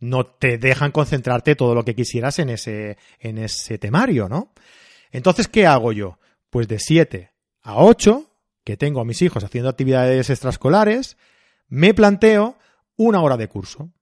no 0.00 0.26
te 0.26 0.58
dejan 0.58 0.90
concentrarte 0.90 1.54
todo 1.54 1.74
lo 1.74 1.84
que 1.84 1.94
quisieras 1.94 2.40
en 2.40 2.50
ese, 2.50 2.98
en 3.20 3.38
ese 3.38 3.78
temario, 3.78 4.28
¿no? 4.28 4.52
Entonces, 5.12 5.46
¿qué 5.46 5.66
hago 5.66 5.92
yo? 5.92 6.18
Pues 6.50 6.66
de 6.66 6.78
7 6.80 7.30
a 7.62 7.76
8, 7.76 8.27
que 8.68 8.76
tengo 8.76 9.00
a 9.00 9.04
mis 9.06 9.22
hijos 9.22 9.42
haciendo 9.44 9.70
actividades 9.70 10.28
extraescolares, 10.28 11.16
me 11.68 11.94
planteo 11.94 12.58
una 12.98 13.22
hora 13.22 13.38
de 13.38 13.48
curso, 13.48 13.94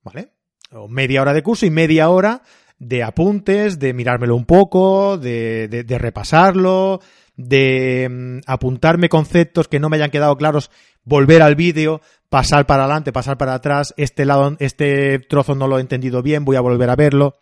¿vale? 0.00 0.32
O 0.72 0.88
media 0.88 1.20
hora 1.20 1.34
de 1.34 1.42
curso 1.42 1.66
y 1.66 1.70
media 1.70 2.08
hora 2.08 2.40
de 2.78 3.02
apuntes, 3.02 3.78
de 3.78 3.92
mirármelo 3.92 4.36
un 4.36 4.46
poco, 4.46 5.18
de, 5.18 5.68
de, 5.68 5.98
repasarlo, 5.98 7.02
de 7.36 8.08
mm, 8.10 8.38
apuntarme 8.46 9.10
conceptos 9.10 9.68
que 9.68 9.80
no 9.80 9.90
me 9.90 9.98
hayan 9.98 10.10
quedado 10.10 10.34
claros, 10.38 10.70
volver 11.04 11.42
al 11.42 11.54
vídeo, 11.54 12.00
pasar 12.30 12.64
para 12.64 12.84
adelante, 12.84 13.12
pasar 13.12 13.36
para 13.36 13.52
atrás, 13.52 13.92
este 13.98 14.24
lado, 14.24 14.56
este 14.60 15.18
trozo 15.18 15.54
no 15.54 15.68
lo 15.68 15.76
he 15.76 15.82
entendido 15.82 16.22
bien, 16.22 16.46
voy 16.46 16.56
a 16.56 16.62
volver 16.62 16.88
a 16.88 16.96
verlo. 16.96 17.34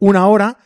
Una 0.00 0.26
hora 0.26 0.58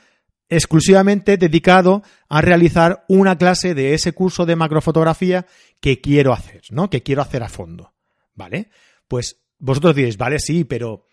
exclusivamente 0.49 1.37
dedicado 1.37 2.03
a 2.29 2.41
realizar 2.41 3.05
una 3.09 3.37
clase 3.37 3.75
de 3.75 3.95
ese 3.95 4.13
curso 4.13 4.47
de 4.47 4.57
macrofotografía 4.57 5.47
que 5.81 6.01
quiero 6.01 6.33
hacer, 6.33 6.63
¿no? 6.71 6.89
Que 6.91 7.03
quiero 7.03 7.23
hacer 7.23 7.43
a 7.43 7.49
fondo. 7.49 7.93
¿Vale? 8.35 8.71
Pues 9.09 9.41
vosotros 9.59 9.97
diréis, 9.97 10.19
vale, 10.19 10.39
sí, 10.39 10.65
pero 10.65 11.07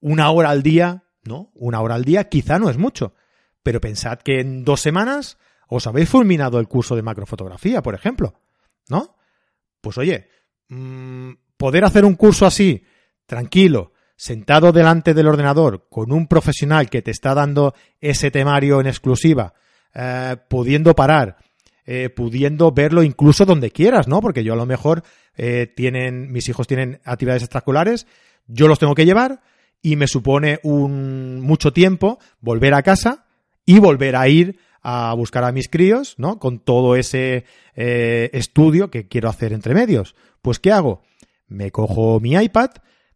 una 0.00 0.30
hora 0.30 0.50
al 0.50 0.62
día 0.62 1.04
¿no? 1.24 1.50
Una 1.54 1.80
hora 1.80 1.94
al 1.94 2.04
día 2.04 2.28
quizá 2.28 2.58
no 2.58 2.68
es 2.68 2.78
mucho, 2.78 3.14
pero 3.62 3.80
pensad 3.80 4.18
que 4.18 4.40
en 4.40 4.64
dos 4.64 4.80
semanas 4.80 5.38
os 5.68 5.86
habéis 5.86 6.08
fulminado 6.08 6.58
el 6.58 6.68
curso 6.68 6.96
de 6.96 7.02
macrofotografía, 7.02 7.82
por 7.82 7.94
ejemplo, 7.94 8.34
¿no? 8.88 9.16
Pues 9.80 9.98
oye, 9.98 10.28
mmm, 10.68 11.32
poder 11.56 11.84
hacer 11.84 12.04
un 12.04 12.14
curso 12.14 12.46
así, 12.46 12.84
tranquilo, 13.26 13.91
sentado 14.22 14.70
delante 14.70 15.14
del 15.14 15.26
ordenador, 15.26 15.88
con 15.90 16.12
un 16.12 16.28
profesional 16.28 16.88
que 16.88 17.02
te 17.02 17.10
está 17.10 17.34
dando 17.34 17.74
ese 18.00 18.30
temario 18.30 18.80
en 18.80 18.86
exclusiva, 18.86 19.52
eh, 19.96 20.36
pudiendo 20.48 20.94
parar, 20.94 21.38
eh, 21.86 22.08
pudiendo 22.08 22.70
verlo 22.70 23.02
incluso 23.02 23.44
donde 23.44 23.72
quieras, 23.72 24.06
¿no? 24.06 24.20
Porque 24.20 24.44
yo 24.44 24.52
a 24.52 24.56
lo 24.56 24.64
mejor 24.64 25.02
eh, 25.36 25.66
tienen, 25.74 26.30
mis 26.30 26.48
hijos 26.48 26.68
tienen 26.68 27.00
actividades 27.04 27.42
extraculares, 27.42 28.06
yo 28.46 28.68
los 28.68 28.78
tengo 28.78 28.94
que 28.94 29.06
llevar, 29.06 29.40
y 29.82 29.96
me 29.96 30.06
supone 30.06 30.60
un 30.62 31.40
mucho 31.40 31.72
tiempo 31.72 32.20
volver 32.40 32.74
a 32.74 32.84
casa 32.84 33.26
y 33.66 33.80
volver 33.80 34.14
a 34.14 34.28
ir 34.28 34.56
a 34.82 35.12
buscar 35.14 35.42
a 35.42 35.50
mis 35.50 35.68
críos, 35.68 36.14
¿no? 36.18 36.38
Con 36.38 36.60
todo 36.60 36.94
ese 36.94 37.44
estudio 37.74 38.88
que 38.88 39.08
quiero 39.08 39.28
hacer 39.28 39.52
entre 39.52 39.74
medios. 39.74 40.14
Pues, 40.42 40.60
¿qué 40.60 40.70
hago? 40.70 41.02
Me 41.48 41.72
cojo 41.72 42.20
mi 42.20 42.34
iPad, 42.34 42.70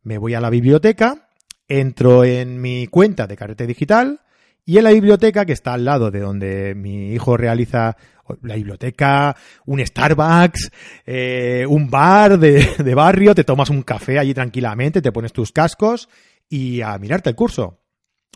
me 0.06 0.18
voy 0.18 0.34
a 0.34 0.40
la 0.40 0.50
biblioteca, 0.50 1.28
entro 1.66 2.22
en 2.22 2.60
mi 2.60 2.86
cuenta 2.86 3.26
de 3.26 3.36
carrete 3.36 3.66
digital 3.66 4.20
y 4.64 4.78
en 4.78 4.84
la 4.84 4.92
biblioteca 4.92 5.44
que 5.44 5.52
está 5.52 5.74
al 5.74 5.84
lado 5.84 6.12
de 6.12 6.20
donde 6.20 6.76
mi 6.76 7.12
hijo 7.12 7.36
realiza 7.36 7.96
la 8.42 8.54
biblioteca, 8.54 9.36
un 9.64 9.84
Starbucks, 9.84 10.70
eh, 11.06 11.66
un 11.68 11.90
bar 11.90 12.38
de, 12.38 12.76
de 12.78 12.94
barrio, 12.94 13.34
te 13.34 13.42
tomas 13.42 13.68
un 13.68 13.82
café 13.82 14.20
allí 14.20 14.32
tranquilamente, 14.32 15.02
te 15.02 15.10
pones 15.10 15.32
tus 15.32 15.50
cascos 15.50 16.08
y 16.48 16.82
a 16.82 16.96
mirarte 16.98 17.30
el 17.30 17.36
curso. 17.36 17.80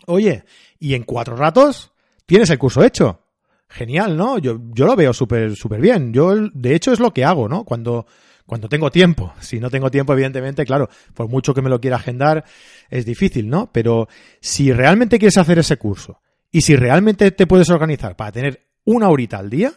Oye, 0.07 0.43
y 0.77 0.93
en 0.93 1.03
cuatro 1.03 1.37
ratos 1.37 1.93
tienes 2.25 2.49
el 2.49 2.59
curso 2.59 2.83
hecho. 2.83 3.21
Genial, 3.69 4.17
¿no? 4.17 4.39
Yo, 4.39 4.59
yo 4.73 4.85
lo 4.85 4.97
veo 4.97 5.13
súper, 5.13 5.55
súper 5.55 5.79
bien. 5.79 6.11
Yo, 6.11 6.35
de 6.35 6.75
hecho, 6.75 6.91
es 6.91 6.99
lo 6.99 7.13
que 7.13 7.23
hago, 7.23 7.47
¿no? 7.47 7.63
Cuando, 7.63 8.05
cuando 8.51 8.67
tengo 8.67 8.91
tiempo. 8.91 9.33
Si 9.39 9.61
no 9.61 9.69
tengo 9.69 9.89
tiempo, 9.89 10.11
evidentemente, 10.11 10.65
claro, 10.65 10.89
por 11.13 11.29
mucho 11.29 11.53
que 11.53 11.61
me 11.61 11.69
lo 11.69 11.79
quiera 11.79 11.95
agendar, 11.95 12.43
es 12.89 13.05
difícil, 13.05 13.47
¿no? 13.47 13.71
Pero 13.71 14.09
si 14.41 14.73
realmente 14.73 15.19
quieres 15.19 15.37
hacer 15.37 15.57
ese 15.57 15.77
curso 15.77 16.19
y 16.51 16.59
si 16.59 16.75
realmente 16.75 17.31
te 17.31 17.47
puedes 17.47 17.69
organizar 17.69 18.17
para 18.17 18.33
tener 18.33 18.67
una 18.83 19.07
horita 19.07 19.37
al 19.37 19.49
día, 19.49 19.71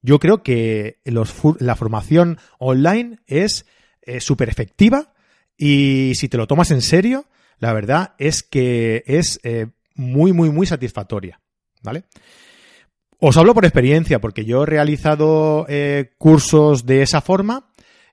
yo 0.00 0.18
creo 0.18 0.42
que 0.42 1.00
la 1.04 1.76
formación 1.76 2.38
online 2.58 3.20
es 3.28 3.66
eh, 4.00 4.18
súper 4.18 4.48
efectiva 4.48 5.14
y 5.56 6.14
si 6.16 6.28
te 6.28 6.38
lo 6.38 6.48
tomas 6.48 6.72
en 6.72 6.82
serio, 6.82 7.26
la 7.60 7.72
verdad 7.72 8.16
es 8.18 8.42
que 8.42 9.04
es 9.06 9.38
eh, 9.44 9.68
muy, 9.94 10.32
muy, 10.32 10.50
muy 10.50 10.66
satisfactoria. 10.66 11.40
¿Vale? 11.84 12.02
Os 13.24 13.36
hablo 13.36 13.54
por 13.54 13.64
experiencia, 13.64 14.20
porque 14.20 14.44
yo 14.44 14.64
he 14.64 14.66
realizado 14.66 15.66
eh, 15.68 16.14
cursos 16.18 16.84
de 16.86 17.02
esa 17.02 17.20
forma 17.20 17.71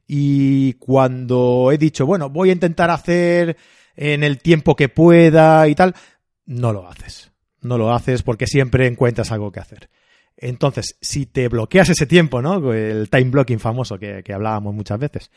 y 0.10 0.74
cuando 0.74 1.70
he 1.72 1.78
dicho, 1.78 2.06
bueno, 2.06 2.30
voy 2.30 2.50
a 2.50 2.54
intentar 2.54 2.90
hacer 2.90 3.56
en 3.96 4.24
el 4.24 4.40
tiempo 4.40 4.76
que 4.76 4.90
pueda 4.90 5.68
y 5.68 5.76
tal, 5.76 5.94
no 6.46 6.74
lo 6.74 6.88
haces. 6.90 7.32
No 7.62 7.78
lo 7.78 7.94
haces 7.94 8.24
porque 8.24 8.48
siempre 8.48 8.88
encuentras 8.88 9.32
algo 9.32 9.52
que 9.52 9.60
hacer. 9.60 9.90
Entonces, 10.36 10.98
si 11.00 11.26
te 11.28 11.48
bloqueas 11.48 11.90
ese 11.90 12.08
tiempo, 12.08 12.42
¿no? 12.42 12.74
El 12.74 13.10
time 13.10 13.30
blocking 13.30 13.60
famoso 13.60 14.00
que, 14.00 14.24
que 14.24 14.34
hablábamos 14.34 14.74
muchas 14.74 14.98
veces. 14.98 15.30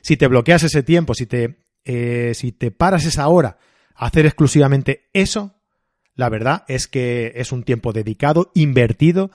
Si 0.00 0.16
te 0.16 0.28
bloqueas 0.28 0.62
ese 0.62 0.82
tiempo, 0.82 1.14
si 1.14 1.26
te 1.26 1.56
eh, 1.84 2.32
si 2.34 2.52
te 2.52 2.70
paras 2.70 3.04
esa 3.06 3.28
hora 3.28 3.58
a 3.94 4.06
hacer 4.06 4.26
exclusivamente 4.26 5.08
eso, 5.12 5.54
la 6.14 6.28
verdad 6.28 6.64
es 6.68 6.88
que 6.88 7.32
es 7.36 7.52
un 7.52 7.62
tiempo 7.62 7.92
dedicado, 7.92 8.50
invertido 8.54 9.30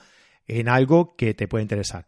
en 0.46 0.68
algo 0.68 1.16
que 1.16 1.34
te 1.34 1.48
puede 1.48 1.62
interesar. 1.62 2.06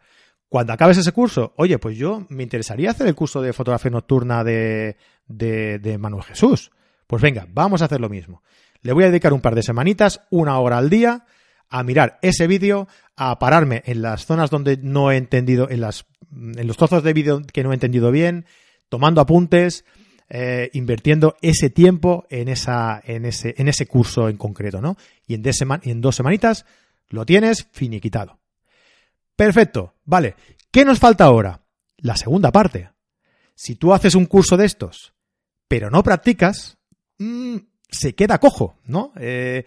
Cuando 0.48 0.72
acabes 0.72 0.96
ese 0.96 1.12
curso, 1.12 1.52
oye, 1.56 1.78
pues 1.78 1.96
yo 1.96 2.24
me 2.30 2.42
interesaría 2.42 2.90
hacer 2.90 3.06
el 3.06 3.14
curso 3.14 3.42
de 3.42 3.52
fotografía 3.52 3.90
nocturna 3.90 4.44
de, 4.44 4.96
de, 5.26 5.98
Manuel 5.98 6.24
Jesús. 6.24 6.70
Pues 7.06 7.20
venga, 7.22 7.46
vamos 7.50 7.82
a 7.82 7.84
hacer 7.84 8.00
lo 8.00 8.08
mismo. 8.08 8.42
Le 8.80 8.92
voy 8.92 9.04
a 9.04 9.08
dedicar 9.08 9.32
un 9.32 9.42
par 9.42 9.54
de 9.54 9.62
semanitas, 9.62 10.22
una 10.30 10.58
hora 10.58 10.78
al 10.78 10.88
día, 10.88 11.26
a 11.68 11.82
mirar 11.82 12.18
ese 12.22 12.46
vídeo, 12.46 12.88
a 13.16 13.38
pararme 13.38 13.82
en 13.84 14.00
las 14.00 14.24
zonas 14.24 14.48
donde 14.48 14.78
no 14.78 15.10
he 15.10 15.16
entendido, 15.16 15.68
en, 15.68 15.82
las, 15.82 16.06
en 16.32 16.66
los 16.66 16.78
trozos 16.78 17.02
de 17.02 17.12
vídeo 17.12 17.42
que 17.52 17.62
no 17.62 17.72
he 17.72 17.74
entendido 17.74 18.10
bien, 18.10 18.46
tomando 18.88 19.20
apuntes, 19.20 19.84
eh, 20.30 20.70
invirtiendo 20.72 21.36
ese 21.42 21.68
tiempo 21.68 22.26
en, 22.30 22.48
esa, 22.48 23.02
en 23.04 23.26
ese 23.26 23.86
curso 23.86 24.30
en 24.30 24.38
concreto, 24.38 24.80
¿no? 24.80 24.96
Y 25.26 25.34
en, 25.34 25.42
en 25.82 26.00
dos 26.00 26.16
semanitas 26.16 26.64
lo 27.10 27.26
tienes 27.26 27.66
finiquitado. 27.72 28.38
Perfecto, 29.38 29.94
vale. 30.04 30.34
¿Qué 30.72 30.84
nos 30.84 30.98
falta 30.98 31.22
ahora? 31.22 31.60
La 31.98 32.16
segunda 32.16 32.50
parte. 32.50 32.90
Si 33.54 33.76
tú 33.76 33.94
haces 33.94 34.16
un 34.16 34.26
curso 34.26 34.56
de 34.56 34.66
estos, 34.66 35.14
pero 35.68 35.90
no 35.90 36.02
practicas, 36.02 36.76
mmm, 37.18 37.58
se 37.88 38.16
queda 38.16 38.38
cojo, 38.38 38.80
¿no? 38.84 39.12
Eh, 39.14 39.64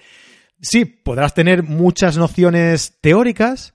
sí, 0.62 0.84
podrás 0.84 1.34
tener 1.34 1.64
muchas 1.64 2.18
nociones 2.18 2.98
teóricas, 3.00 3.74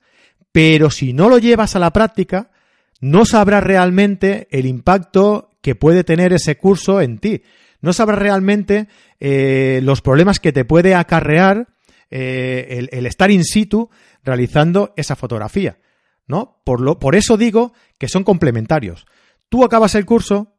pero 0.51 0.91
si 0.91 1.13
no 1.13 1.29
lo 1.29 1.39
llevas 1.39 1.75
a 1.75 1.79
la 1.79 1.91
práctica, 1.91 2.51
no 2.99 3.25
sabrás 3.25 3.63
realmente 3.63 4.47
el 4.51 4.67
impacto 4.67 5.49
que 5.63 5.73
puede 5.73 6.03
tener 6.03 6.31
ese 6.31 6.57
curso 6.57 7.01
en 7.01 7.17
ti. 7.17 7.41
No 7.81 7.91
sabrás 7.91 8.19
realmente 8.19 8.87
eh, 9.19 9.79
los 9.81 10.01
problemas 10.01 10.39
que 10.39 10.53
te 10.53 10.63
puede 10.63 10.93
acarrear 10.93 11.69
eh, 12.11 12.87
el, 12.91 13.05
estar 13.07 13.31
in 13.31 13.43
situ 13.43 13.89
realizando 14.23 14.93
esa 14.95 15.15
fotografía. 15.15 15.79
¿No? 16.27 16.61
Por, 16.63 16.81
lo, 16.81 16.99
por 16.99 17.15
eso 17.15 17.37
digo 17.37 17.73
que 17.97 18.07
son 18.07 18.23
complementarios. 18.23 19.05
Tú 19.49 19.63
acabas 19.63 19.95
el 19.95 20.05
curso 20.05 20.57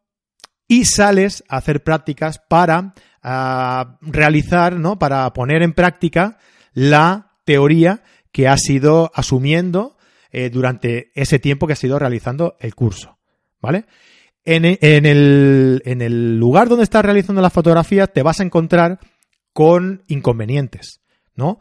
y 0.66 0.84
sales 0.84 1.44
a 1.48 1.58
hacer 1.58 1.82
prácticas 1.82 2.40
para 2.48 2.94
ah, 3.22 3.98
realizar, 4.02 4.76
¿no? 4.76 4.98
Para 4.98 5.32
poner 5.32 5.62
en 5.62 5.72
práctica 5.72 6.38
la 6.72 7.32
teoría 7.44 8.02
que 8.32 8.48
has 8.48 8.68
ido 8.68 9.10
asumiendo 9.14 9.96
eh, 10.30 10.50
durante 10.50 11.10
ese 11.14 11.38
tiempo 11.38 11.66
que 11.66 11.72
has 11.72 11.84
ido 11.84 11.98
realizando 11.98 12.56
el 12.60 12.75
curso, 12.75 13.18
¿vale? 13.60 13.87
En, 14.44 14.64
en, 14.64 15.04
el, 15.06 16.38
lugar 16.38 16.68
donde 16.68 16.84
estás 16.84 17.04
realizando 17.04 17.42
la 17.42 17.50
fotografía 17.50 18.06
te 18.06 18.22
vas 18.22 18.40
a 18.40 18.44
encontrar 18.44 18.98
con 19.52 20.04
inconvenientes, 20.06 21.00
¿no? 21.34 21.58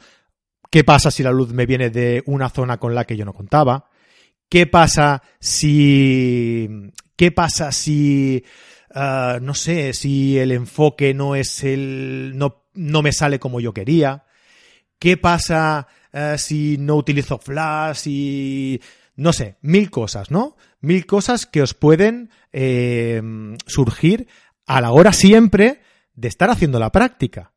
¿Qué 0.69 0.83
pasa 0.83 1.11
si 1.11 1.23
la 1.23 1.31
luz 1.31 1.53
me 1.53 1.65
viene 1.65 1.89
de 1.89 2.23
una 2.25 2.49
zona 2.49 2.77
con 2.77 2.93
la 2.93 3.05
que 3.05 3.17
yo 3.17 3.25
no 3.25 3.33
contaba? 3.33 3.89
¿Qué 4.49 4.67
pasa 4.67 5.21
si... 5.39 6.69
¿Qué 7.15 7.31
pasa 7.31 7.71
si... 7.71 8.43
Uh, 8.93 9.39
no 9.41 9.53
sé, 9.53 9.93
si 9.93 10.37
el 10.37 10.51
enfoque 10.51 11.13
no 11.13 11.35
es 11.35 11.63
el... 11.63 12.33
no, 12.35 12.65
no 12.73 13.01
me 13.01 13.11
sale 13.11 13.39
como 13.39 13.59
yo 13.59 13.73
quería? 13.73 14.25
¿Qué 14.99 15.17
pasa 15.17 15.87
uh, 16.13 16.37
si 16.37 16.77
no 16.77 16.95
utilizo 16.95 17.37
flash 17.37 18.07
y... 18.07 18.81
no 19.15 19.33
sé, 19.33 19.57
mil 19.61 19.89
cosas, 19.91 20.31
¿no? 20.31 20.55
Mil 20.79 21.05
cosas 21.05 21.45
que 21.45 21.61
os 21.61 21.73
pueden 21.73 22.29
eh, 22.53 23.21
surgir 23.65 24.27
a 24.65 24.79
la 24.79 24.91
hora 24.91 25.11
siempre 25.11 25.81
de 26.13 26.27
estar 26.27 26.49
haciendo 26.49 26.79
la 26.79 26.91
práctica. 26.91 27.53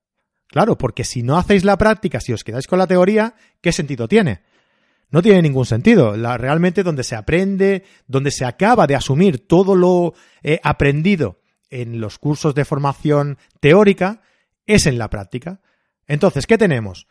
Claro, 0.47 0.77
porque 0.77 1.05
si 1.05 1.23
no 1.23 1.39
hacéis 1.39 1.65
la 1.65 1.79
práctica, 1.79 2.21
si 2.21 2.33
os 2.33 2.45
quedáis 2.45 2.67
con 2.67 2.79
la 2.79 2.87
teoría, 2.87 3.35
¿qué 3.61 3.73
sentido 3.73 4.09
tiene? 4.09 4.43
No 5.11 5.23
tiene 5.23 5.43
ningún 5.43 5.67
sentido. 5.67 6.17
La, 6.17 6.39
realmente 6.39 6.83
donde 6.83 7.05
se 7.05 7.17
aprende, 7.17 7.85
donde 8.07 8.31
se 8.31 8.45
acaba 8.45 8.87
de 8.87 8.95
asumir 8.95 9.47
todo 9.47 9.75
lo 9.75 10.15
eh, 10.43 10.61
aprendido 10.63 11.41
en 11.69 12.01
los 12.01 12.19
cursos 12.19 12.55
de 12.55 12.65
formación 12.65 13.39
teórica, 13.61 14.23
es 14.67 14.87
en 14.87 14.99
la 14.99 15.11
práctica. 15.11 15.61
Entonces, 16.07 16.47
¿qué 16.47 16.59
tenemos? 16.59 17.07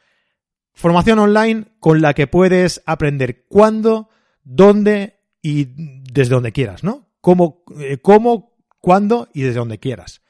Formación 0.74 1.20
online 1.20 1.74
con 1.80 2.02
la 2.02 2.14
que 2.14 2.28
puedes 2.28 2.82
aprender 2.86 3.46
cuándo, 3.48 4.10
dónde 4.44 5.20
y 5.42 5.68
desde 6.12 6.36
donde 6.36 6.52
quieras, 6.52 6.84
¿no? 6.84 7.10
Cómo, 7.22 7.64
eh, 7.80 7.98
cómo, 8.02 8.58
cuándo 8.80 9.30
y 9.34 9.42
desde 9.42 9.60
donde 9.60 9.80
quieras. 9.80 10.22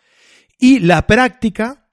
Y 0.58 0.80
la 0.80 1.08
práctica 1.08 1.88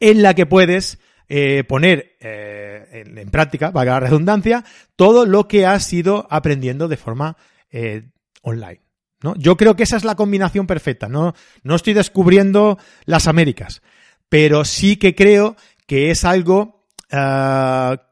en 0.00 0.22
la 0.22 0.34
que 0.34 0.46
puedes 0.46 0.98
eh, 1.28 1.64
poner 1.64 2.16
eh, 2.20 3.02
en, 3.04 3.30
práctica, 3.30 3.70
valga 3.72 3.94
la 3.94 4.00
redundancia, 4.00 4.64
todo 4.94 5.26
lo 5.26 5.48
que 5.48 5.66
has 5.66 5.92
ido 5.92 6.26
aprendiendo 6.30 6.86
de 6.86 6.96
forma 6.96 7.36
eh, 7.70 8.10
online. 8.42 8.80
¿no? 9.22 9.34
Yo 9.36 9.56
creo 9.56 9.74
que 9.74 9.82
esa 9.82 9.96
es 9.96 10.04
la 10.04 10.14
combinación 10.14 10.68
perfecta. 10.68 11.08
No, 11.08 11.34
no 11.64 11.74
estoy 11.74 11.94
descubriendo 11.94 12.78
las 13.06 13.26
Américas, 13.26 13.82
pero 14.28 14.64
sí 14.64 14.98
que 14.98 15.16
creo 15.16 15.56
que 15.86 16.10
es 16.10 16.24
algo 16.24 16.86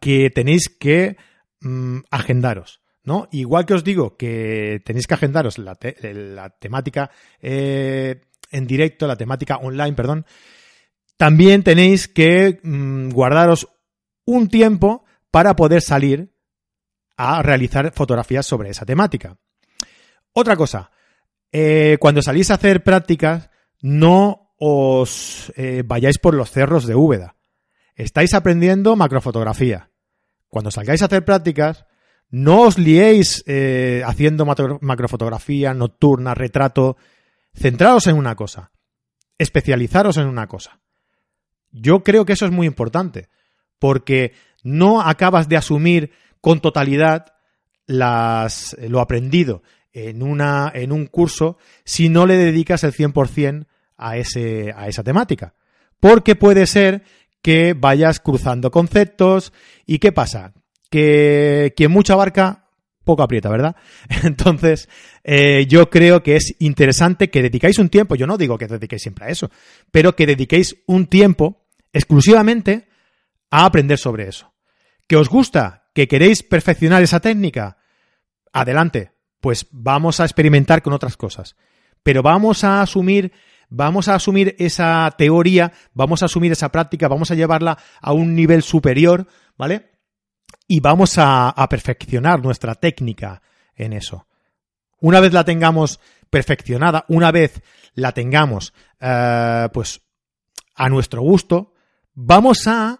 que 0.01 0.31
tenéis 0.35 0.69
que 0.69 1.17
mm, 1.61 1.99
agendaros. 2.11 2.81
¿no? 3.05 3.29
Igual 3.31 3.67
que 3.67 3.75
os 3.75 3.85
digo 3.85 4.17
que 4.17 4.83
tenéis 4.85 5.07
que 5.07 5.15
agendaros 5.15 5.59
la, 5.59 5.79
la 6.01 6.51
temática 6.51 7.11
en 7.41 8.67
directo, 8.67 9.07
la 9.07 9.17
temática 9.17 9.59
online, 9.59 9.93
perdón, 9.93 10.27
también 11.17 11.63
tenéis 11.63 12.09
que 12.09 12.61
mm, 12.63 13.11
guardaros 13.11 13.69
un 14.25 14.49
tiempo 14.49 15.05
para 15.31 15.57
poder 15.57 15.83
salir 15.83 16.35
a 17.17 17.43
realizar 17.43 17.93
fotografías 17.93 18.47
sobre 18.47 18.71
esa 18.71 18.85
temática. 18.85 19.37
Otra 20.33 20.57
cosa, 20.57 20.91
eh, 21.53 21.99
cuando 22.01 22.23
salís 22.23 22.51
a 22.51 22.55
hacer 22.55 22.83
prácticas, 22.83 23.51
no 23.81 24.55
os 24.59 25.53
eh, 25.57 25.83
vayáis 25.85 26.19
por 26.19 26.35
los 26.35 26.51
cerros 26.51 26.87
de 26.87 26.95
Úbeda. 26.95 27.37
Estáis 27.95 28.35
aprendiendo 28.35 28.97
macrofotografía. 28.97 29.91
Cuando 30.49 30.71
salgáis 30.71 31.03
a 31.03 31.05
hacer 31.07 31.25
prácticas, 31.25 31.87
no 32.31 32.63
os 32.63 32.79
liéis 32.79 33.45
eh, 33.47 34.03
haciendo 34.05 34.45
macrofotografía 34.45 35.75
nocturna, 35.75 36.35
retrato. 36.35 36.97
Centraos 37.55 38.09
en 38.09 38.17
una 38.17 38.35
cosa. 38.35 38.73
Especializaros 39.39 40.17
en 40.17 40.27
una 40.27 40.49
cosa. 40.49 40.81
Yo 41.77 42.05
creo 42.05 42.25
que 42.25 42.35
eso 42.35 42.47
es 42.47 42.53
muy 42.53 42.69
importante, 42.69 43.29
porque 43.81 44.33
no 44.63 45.03
acabas 45.03 45.49
de 45.49 45.57
asumir 45.57 46.13
con 46.41 46.61
totalidad 46.61 47.35
las, 47.87 48.77
lo 48.89 49.01
aprendido 49.01 49.63
en, 49.93 50.23
una, 50.23 50.71
en 50.73 50.93
un 50.93 51.07
curso 51.07 51.59
si 51.85 52.09
no 52.09 52.27
le 52.27 52.37
dedicas 52.37 52.85
el 52.85 52.93
100% 52.93 53.67
a, 53.97 54.17
ese, 54.17 54.73
a 54.77 54.87
esa 54.87 55.03
temática. 55.03 55.55
Porque 55.99 56.37
puede 56.37 56.67
ser 56.67 57.03
que 57.43 57.75
vayas 57.77 58.21
cruzando 58.21 58.71
conceptos 58.71 59.53
y 59.85 59.99
¿qué 59.99 60.13
pasa? 60.13 60.55
Que 60.91 61.75
quien 61.77 61.91
mucho 61.91 62.13
abarca, 62.13 62.69
poco 63.03 63.25
aprieta, 63.25 63.51
¿verdad? 63.51 63.75
Entonces, 64.23 64.89
eh, 65.25 65.67
yo 65.69 65.91
creo 65.91 66.23
que 66.23 66.37
es 66.37 66.55
interesante 66.61 67.31
que 67.31 67.43
dedicáis 67.43 67.79
un 67.79 67.89
tiempo, 67.89 68.15
yo 68.15 68.29
no 68.29 68.39
digo 68.39 68.57
que 68.59 68.69
dediquéis 68.69 69.03
siempre 69.03 69.27
a 69.27 69.29
eso, 69.29 69.51
pero 69.91 70.15
que 70.15 70.27
dediquéis 70.27 70.77
un 70.87 71.07
tiempo 71.07 71.64
exclusivamente 71.95 72.89
a 73.51 73.65
aprender 73.65 73.99
sobre 73.99 74.29
eso. 74.29 74.53
¿Que 75.07 75.17
os 75.17 75.29
gusta? 75.31 75.89
¿Que 75.95 76.09
queréis 76.09 76.43
perfeccionar 76.43 77.03
esa 77.03 77.21
técnica? 77.21 77.79
Adelante, 78.53 79.13
pues 79.41 79.69
vamos 79.71 80.21
a 80.21 80.25
experimentar 80.25 80.83
con 80.83 80.93
otras 80.93 81.17
cosas. 81.17 81.57
Pero 82.03 82.23
vamos 82.23 82.65
a 82.65 82.83
asumir, 82.83 83.33
vamos 83.71 84.09
a 84.09 84.17
asumir 84.17 84.57
esa 84.59 85.11
teoría, 85.17 85.73
vamos 85.93 86.23
a 86.23 86.27
asumir 86.27 86.53
esa 86.53 86.71
práctica, 86.71 87.09
vamos 87.09 87.31
a 87.31 87.35
llevarla 87.35 87.79
a 88.01 88.13
un 88.13 88.35
nivel 88.35 88.63
superior, 88.63 89.27
¿vale? 89.57 89.93
Y 90.67 90.81
vamos 90.81 91.15
a, 91.19 91.55
perfeccionar 91.71 92.43
nuestra 92.43 92.75
técnica 92.75 93.43
en 93.77 93.93
eso. 93.93 94.27
Una 95.01 95.21
vez 95.21 95.33
la 95.33 95.45
tengamos 95.45 96.01
perfeccionada, 96.29 97.05
una 97.09 97.31
vez 97.31 97.63
la 97.95 98.13
tengamos, 98.13 98.73
eh, 99.01 99.69
pues, 99.73 100.01
a 100.75 100.89
nuestro 100.89 101.23
gusto, 101.23 101.74
vamos 102.15 102.67
a 102.67 102.99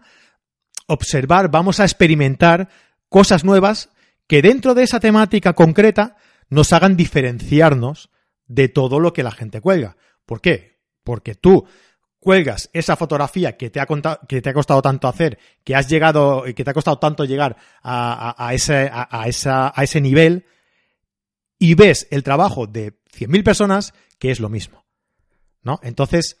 observar, 0.87 1.49
vamos 1.49 1.79
a 1.79 1.83
experimentar 1.83 2.69
cosas 3.09 3.43
nuevas 3.43 3.89
que 4.27 4.41
dentro 4.41 4.73
de 4.73 4.83
esa 4.83 4.99
temática 4.99 5.53
concreta 5.53 6.15
nos 6.49 6.73
hagan 6.73 6.95
diferenciarnos 6.95 8.09
de 8.47 8.69
todo 8.69 8.99
lo 8.99 9.13
que 9.13 9.23
la 9.23 9.31
gente 9.31 9.61
cuelga. 9.61 9.97
¿Por 10.25 10.41
qué? 10.41 10.79
Porque 11.03 11.35
tú 11.35 11.65
cuelgas 12.19 12.69
esa 12.73 12.95
fotografía 12.95 13.55
que 13.55 13.69
te 13.69 13.79
ha, 13.79 13.87
que 14.27 14.41
te 14.41 14.49
ha 14.49 14.53
costado 14.53 14.81
tanto 14.81 15.07
hacer, 15.07 15.37
que 15.63 15.75
has 15.75 15.87
llegado, 15.87 16.43
que 16.55 16.63
te 16.63 16.69
ha 16.69 16.73
costado 16.73 16.97
tanto 16.97 17.23
llegar 17.23 17.55
a, 17.83 18.49
ese, 18.53 18.89
a, 18.91 19.27
esa, 19.27 19.71
a 19.75 19.83
ese 19.83 20.01
nivel, 20.01 20.45
y 21.59 21.75
ves 21.75 22.07
el 22.09 22.23
trabajo 22.23 22.67
de 22.67 22.93
100.000 23.15 23.43
personas 23.43 23.93
que 24.19 24.31
es 24.31 24.39
lo 24.39 24.49
mismo. 24.49 24.85
¿No? 25.61 25.79
Entonces, 25.83 26.37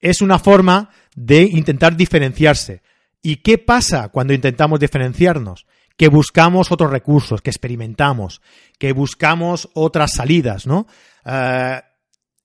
es 0.00 0.20
una 0.20 0.38
forma 0.38 0.90
de 1.14 1.42
intentar 1.42 1.96
diferenciarse. 1.96 2.82
¿Y 3.22 3.36
qué 3.36 3.58
pasa 3.58 4.08
cuando 4.08 4.34
intentamos 4.34 4.78
diferenciarnos? 4.78 5.66
Que 5.96 6.08
buscamos 6.08 6.70
otros 6.70 6.90
recursos, 6.90 7.40
que 7.42 7.50
experimentamos, 7.50 8.40
que 8.78 8.92
buscamos 8.92 9.68
otras 9.74 10.12
salidas, 10.12 10.66
¿no? 10.66 10.86
Eh, 11.24 11.80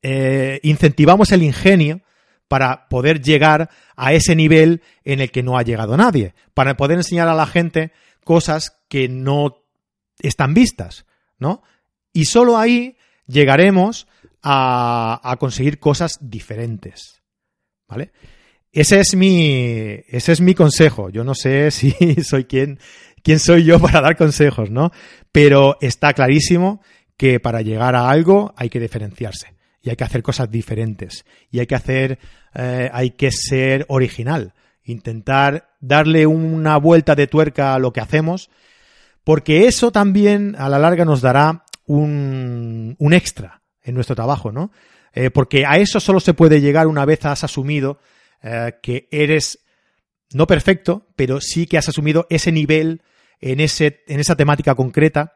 eh, 0.01 0.59
incentivamos 0.63 1.31
el 1.31 1.43
ingenio 1.43 2.01
para 2.47 2.89
poder 2.89 3.21
llegar 3.21 3.69
a 3.95 4.13
ese 4.13 4.35
nivel 4.35 4.81
en 5.03 5.21
el 5.21 5.31
que 5.31 5.43
no 5.43 5.57
ha 5.57 5.63
llegado 5.63 5.95
nadie, 5.95 6.33
para 6.53 6.75
poder 6.75 6.97
enseñar 6.97 7.27
a 7.27 7.35
la 7.35 7.45
gente 7.45 7.91
cosas 8.23 8.77
que 8.89 9.07
no 9.07 9.63
están 10.19 10.53
vistas, 10.53 11.05
¿no? 11.37 11.61
Y 12.13 12.25
solo 12.25 12.57
ahí 12.57 12.97
llegaremos 13.27 14.07
a, 14.41 15.21
a 15.23 15.37
conseguir 15.37 15.79
cosas 15.79 16.17
diferentes, 16.21 17.20
¿vale? 17.91 18.11
Ese 18.71 19.01
es 19.01 19.15
mi, 19.15 19.99
ese 20.07 20.31
es 20.31 20.39
mi 20.39 20.55
consejo. 20.55 21.09
Yo 21.09 21.25
no 21.25 21.35
sé 21.35 21.69
si 21.71 21.91
soy 22.23 22.45
quien, 22.45 22.79
quién 23.21 23.37
soy 23.37 23.65
yo 23.65 23.79
para 23.79 24.01
dar 24.01 24.15
consejos, 24.15 24.71
¿no? 24.71 24.91
Pero 25.31 25.77
está 25.81 26.13
clarísimo 26.13 26.81
que 27.17 27.39
para 27.39 27.61
llegar 27.61 27.95
a 27.95 28.09
algo 28.09 28.53
hay 28.55 28.69
que 28.69 28.79
diferenciarse 28.79 29.53
y 29.83 29.89
hay 29.89 29.95
que 29.95 30.05
hacer 30.05 30.23
cosas 30.23 30.49
diferentes 30.49 31.25
y 31.51 31.59
hay 31.59 31.67
que 31.67 31.75
hacer, 31.75 32.19
eh, 32.55 32.89
hay 32.93 33.11
que 33.11 33.31
ser 33.31 33.85
original, 33.89 34.53
intentar 34.83 35.69
darle 35.81 36.25
una 36.25 36.77
vuelta 36.77 37.13
de 37.13 37.27
tuerca 37.27 37.75
a 37.75 37.79
lo 37.79 37.91
que 37.91 37.99
hacemos, 37.99 38.49
porque 39.23 39.67
eso 39.67 39.91
también 39.91 40.55
a 40.57 40.69
la 40.69 40.79
larga 40.79 41.03
nos 41.03 41.21
dará 41.21 41.65
un, 41.85 42.95
un 42.97 43.13
extra 43.13 43.61
en 43.83 43.95
nuestro 43.95 44.15
trabajo, 44.15 44.51
¿no? 44.51 44.71
Eh, 45.13 45.29
porque 45.29 45.65
a 45.65 45.77
eso 45.77 45.99
solo 45.99 46.19
se 46.19 46.33
puede 46.33 46.61
llegar 46.61 46.87
una 46.87 47.05
vez 47.05 47.25
has 47.25 47.43
asumido 47.43 47.99
eh, 48.41 48.73
que 48.81 49.07
eres 49.11 49.59
no 50.33 50.47
perfecto, 50.47 51.07
pero 51.15 51.41
sí 51.41 51.67
que 51.67 51.77
has 51.77 51.89
asumido 51.89 52.27
ese 52.29 52.51
nivel 52.51 53.01
en, 53.39 53.59
ese, 53.59 54.03
en 54.07 54.19
esa 54.19 54.35
temática 54.35 54.75
concreta 54.75 55.33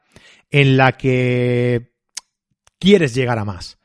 en 0.49 0.77
la 0.77 0.93
que 0.93 1.91
quieres 2.79 3.13
llegar 3.13 3.37
a 3.37 3.45
más. 3.45 3.77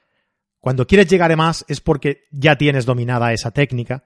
Cuando 0.60 0.86
quieres 0.86 1.08
llegar 1.08 1.32
a 1.32 1.36
más 1.36 1.64
es 1.68 1.80
porque 1.80 2.24
ya 2.30 2.56
tienes 2.56 2.86
dominada 2.86 3.32
esa 3.32 3.50
técnica 3.50 4.04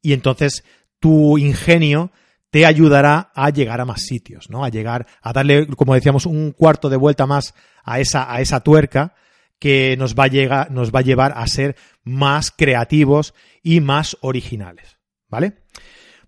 y 0.00 0.12
entonces 0.12 0.64
tu 0.98 1.36
ingenio 1.36 2.12
te 2.50 2.64
ayudará 2.64 3.30
a 3.34 3.50
llegar 3.50 3.80
a 3.80 3.84
más 3.84 4.02
sitios, 4.02 4.50
¿no? 4.50 4.64
A 4.64 4.70
llegar, 4.70 5.06
a 5.20 5.32
darle, 5.32 5.66
como 5.68 5.94
decíamos, 5.94 6.26
un 6.26 6.52
cuarto 6.52 6.88
de 6.88 6.96
vuelta 6.96 7.26
más 7.26 7.54
a 7.84 8.00
esa, 8.00 8.32
a 8.32 8.40
esa 8.40 8.60
tuerca 8.60 9.14
que 9.60 9.94
nos 9.96 10.16
va 10.16 10.24
a 10.24 10.28
llegar, 10.28 10.72
nos 10.72 10.90
va 10.90 10.98
a 10.98 11.02
llevar 11.02 11.32
a 11.36 11.46
ser 11.46 11.76
más 12.02 12.50
creativos 12.50 13.34
y 13.62 13.80
más 13.80 14.16
originales, 14.22 14.98
¿vale? 15.28 15.52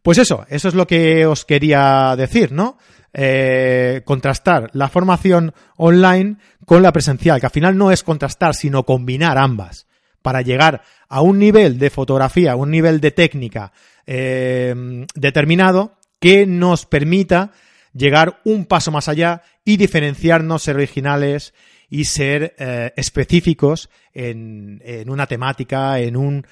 Pues 0.02 0.18
eso, 0.18 0.46
eso 0.48 0.68
es 0.68 0.74
lo 0.74 0.86
que 0.86 1.26
os 1.26 1.44
quería 1.44 2.14
decir, 2.16 2.52
¿no? 2.52 2.76
Eh, 3.14 4.02
contrastar 4.04 4.70
la 4.72 4.88
formación 4.88 5.54
online 5.76 6.36
con 6.64 6.82
la 6.82 6.92
presencial, 6.92 7.40
que 7.40 7.46
al 7.46 7.52
final 7.52 7.76
no 7.76 7.90
es 7.90 8.02
contrastar, 8.02 8.54
sino 8.54 8.84
combinar 8.84 9.38
ambas 9.38 9.86
para 10.22 10.42
llegar 10.42 10.82
a 11.08 11.20
un 11.20 11.38
nivel 11.38 11.78
de 11.78 11.90
fotografía, 11.90 12.54
un 12.56 12.70
nivel 12.70 13.00
de 13.00 13.10
técnica 13.10 13.72
eh, 14.06 15.06
determinado 15.14 15.98
que 16.20 16.46
nos 16.46 16.86
permita 16.86 17.52
llegar 17.92 18.40
un 18.44 18.66
paso 18.66 18.90
más 18.90 19.08
allá 19.08 19.42
y 19.64 19.76
diferenciarnos, 19.76 20.62
ser 20.62 20.76
originales 20.76 21.54
y 21.92 22.06
ser 22.06 22.54
eh, 22.58 22.90
específicos 22.96 23.90
en, 24.14 24.80
en, 24.82 25.10
una 25.10 25.26
temática, 25.26 26.00
en, 26.00 26.16
un, 26.16 26.46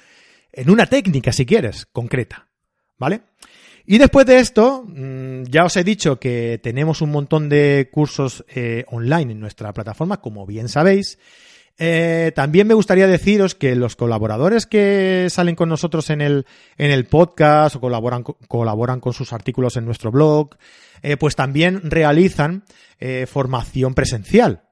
en 0.53 0.69
una 0.69 0.85
técnica, 0.85 1.31
si 1.31 1.47
quieres, 1.47 1.87
concreta. 1.87 2.47
¿Vale? 2.99 3.21
Y 3.87 3.97
después 3.97 4.27
de 4.27 4.37
esto, 4.37 4.85
mm, 4.87 5.45
ya 5.45 5.65
os 5.65 5.75
he 5.77 5.83
dicho 5.83 6.19
que 6.19 6.59
tenemos 6.61 7.01
un 7.01 7.09
montón 7.09 7.49
de 7.49 7.89
cursos 7.91 8.45
eh, 8.49 8.85
online 8.89 9.31
en 9.31 9.39
nuestra 9.39 9.73
plataforma, 9.73 10.21
como 10.21 10.45
bien 10.45 10.69
sabéis. 10.69 11.17
Eh, 11.79 12.31
también 12.35 12.67
me 12.67 12.75
gustaría 12.75 13.07
deciros 13.07 13.55
que 13.55 13.75
los 13.75 13.95
colaboradores 13.95 14.67
que 14.67 15.25
salen 15.31 15.55
con 15.55 15.69
nosotros 15.69 16.11
en 16.11 16.21
el, 16.21 16.45
en 16.77 16.91
el 16.91 17.05
podcast 17.05 17.77
o 17.77 17.81
colaboran, 17.81 18.21
colaboran 18.21 18.99
con 18.99 19.13
sus 19.13 19.33
artículos 19.33 19.75
en 19.75 19.85
nuestro 19.85 20.11
blog, 20.11 20.51
eh, 21.01 21.17
pues 21.17 21.35
también 21.35 21.81
realizan 21.89 22.63
eh, 22.99 23.25
formación 23.25 23.95
presencial. 23.95 24.65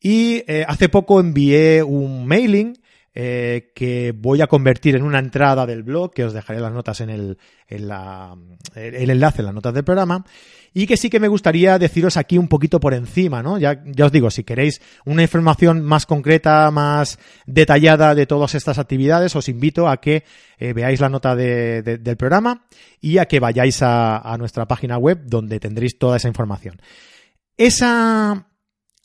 Y 0.00 0.42
hace 0.66 0.88
poco 0.88 1.20
envié 1.20 1.82
un 1.82 2.26
mailing 2.26 2.74
eh, 3.12 3.72
que 3.74 4.14
voy 4.16 4.40
a 4.40 4.46
convertir 4.46 4.94
en 4.94 5.02
una 5.02 5.18
entrada 5.18 5.66
del 5.66 5.82
blog, 5.82 6.12
que 6.14 6.24
os 6.24 6.32
dejaré 6.32 6.60
las 6.60 6.72
notas 6.72 7.00
en 7.00 7.10
el, 7.10 7.38
en 7.66 7.88
la, 7.88 8.36
el 8.76 9.10
enlace 9.10 9.42
en 9.42 9.46
las 9.46 9.54
notas 9.54 9.74
del 9.74 9.82
programa, 9.82 10.24
y 10.72 10.86
que 10.86 10.96
sí 10.96 11.10
que 11.10 11.18
me 11.18 11.26
gustaría 11.26 11.76
deciros 11.80 12.16
aquí 12.16 12.38
un 12.38 12.46
poquito 12.46 12.78
por 12.78 12.94
encima, 12.94 13.42
¿no? 13.42 13.58
Ya, 13.58 13.82
ya 13.84 14.06
os 14.06 14.12
digo, 14.12 14.30
si 14.30 14.44
queréis 14.44 14.80
una 15.04 15.22
información 15.22 15.82
más 15.82 16.06
concreta, 16.06 16.70
más 16.70 17.18
detallada 17.46 18.14
de 18.14 18.26
todas 18.26 18.54
estas 18.54 18.78
actividades, 18.78 19.34
os 19.34 19.48
invito 19.48 19.88
a 19.88 20.00
que 20.00 20.22
eh, 20.58 20.72
veáis 20.72 21.00
la 21.00 21.08
nota 21.08 21.34
de, 21.34 21.82
del 21.82 22.16
programa 22.16 22.64
y 23.00 23.18
a 23.18 23.26
que 23.26 23.40
vayáis 23.40 23.82
a, 23.82 24.18
a 24.18 24.38
nuestra 24.38 24.68
página 24.68 24.98
web 24.98 25.22
donde 25.24 25.58
tendréis 25.58 25.98
toda 25.98 26.16
esa 26.16 26.28
información. 26.28 26.80
Esa 27.56 28.46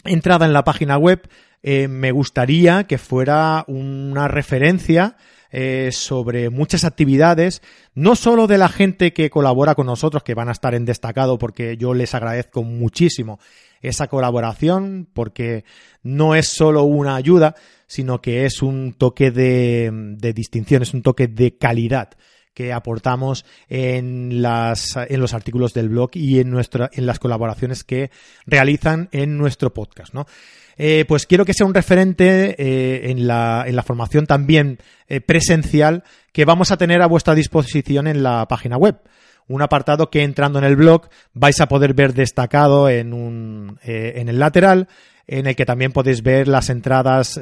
entrada 0.05 0.45
en 0.45 0.53
la 0.53 0.63
página 0.63 0.97
web 0.97 1.27
eh, 1.63 1.87
me 1.87 2.11
gustaría 2.11 2.85
que 2.85 2.97
fuera 2.97 3.65
una 3.67 4.27
referencia 4.27 5.17
eh, 5.51 5.89
sobre 5.91 6.49
muchas 6.49 6.83
actividades, 6.83 7.61
no 7.93 8.15
solo 8.15 8.45
de 8.45 8.57
la 8.57 8.69
gente 8.69 9.13
que 9.13 9.29
colabora 9.29 9.73
con 9.73 9.87
nosotros, 9.87 10.21
que 10.21 10.33
van 10.33 10.49
a 10.49 10.51
estar 10.51 10.75
en 10.75 10.85
destacado, 10.85 11.37
porque 11.39 11.77
yo 11.77 11.93
les 11.93 12.13
agradezco 12.13 12.61
muchísimo 12.61 13.39
esa 13.81 14.07
colaboración, 14.07 15.07
porque 15.13 15.63
no 16.03 16.35
es 16.35 16.49
solo 16.49 16.83
una 16.83 17.15
ayuda, 17.15 17.55
sino 17.87 18.21
que 18.21 18.45
es 18.45 18.61
un 18.61 18.93
toque 18.93 19.31
de, 19.31 19.89
de 19.91 20.33
distinción, 20.33 20.83
es 20.83 20.93
un 20.93 21.01
toque 21.01 21.27
de 21.27 21.57
calidad 21.57 22.09
que 22.55 22.73
aportamos 22.73 23.45
en, 23.69 24.41
las, 24.41 24.95
en 24.95 25.19
los 25.19 25.35
artículos 25.35 25.73
del 25.73 25.89
blog 25.89 26.11
y 26.13 26.39
en, 26.39 26.49
nuestra, 26.49 26.89
en 26.93 27.05
las 27.05 27.19
colaboraciones 27.19 27.83
que 27.83 28.09
realizan 28.47 29.09
en 29.11 29.37
nuestro 29.37 29.73
podcast, 29.73 30.13
¿no? 30.13 30.25
Eh, 30.77 31.05
pues 31.07 31.25
quiero 31.25 31.45
que 31.45 31.53
sea 31.53 31.65
un 31.65 31.73
referente 31.73 32.55
eh, 32.57 33.11
en, 33.11 33.27
la, 33.27 33.63
en, 33.65 33.75
la, 33.75 33.83
formación 33.83 34.25
también 34.25 34.79
eh, 35.07 35.21
presencial 35.21 36.03
que 36.33 36.43
vamos 36.43 36.71
a 36.71 36.77
tener 36.77 37.01
a 37.01 37.07
vuestra 37.07 37.33
disposición 37.33 38.07
en 38.07 38.23
la 38.23 38.45
página 38.47 38.75
web. 38.75 38.99
Un 39.47 39.61
apartado 39.61 40.09
que 40.09 40.23
entrando 40.23 40.59
en 40.59 40.65
el 40.65 40.75
blog 40.75 41.07
vais 41.33 41.61
a 41.61 41.67
poder 41.67 41.93
ver 41.93 42.13
destacado 42.13 42.89
en, 42.89 43.13
un, 43.13 43.79
en 43.83 44.27
el 44.27 44.39
lateral, 44.39 44.89
en 45.27 45.47
el 45.47 45.55
que 45.55 45.65
también 45.65 45.93
podéis 45.93 46.23
ver 46.23 46.47
las 46.47 46.69
entradas 46.69 47.39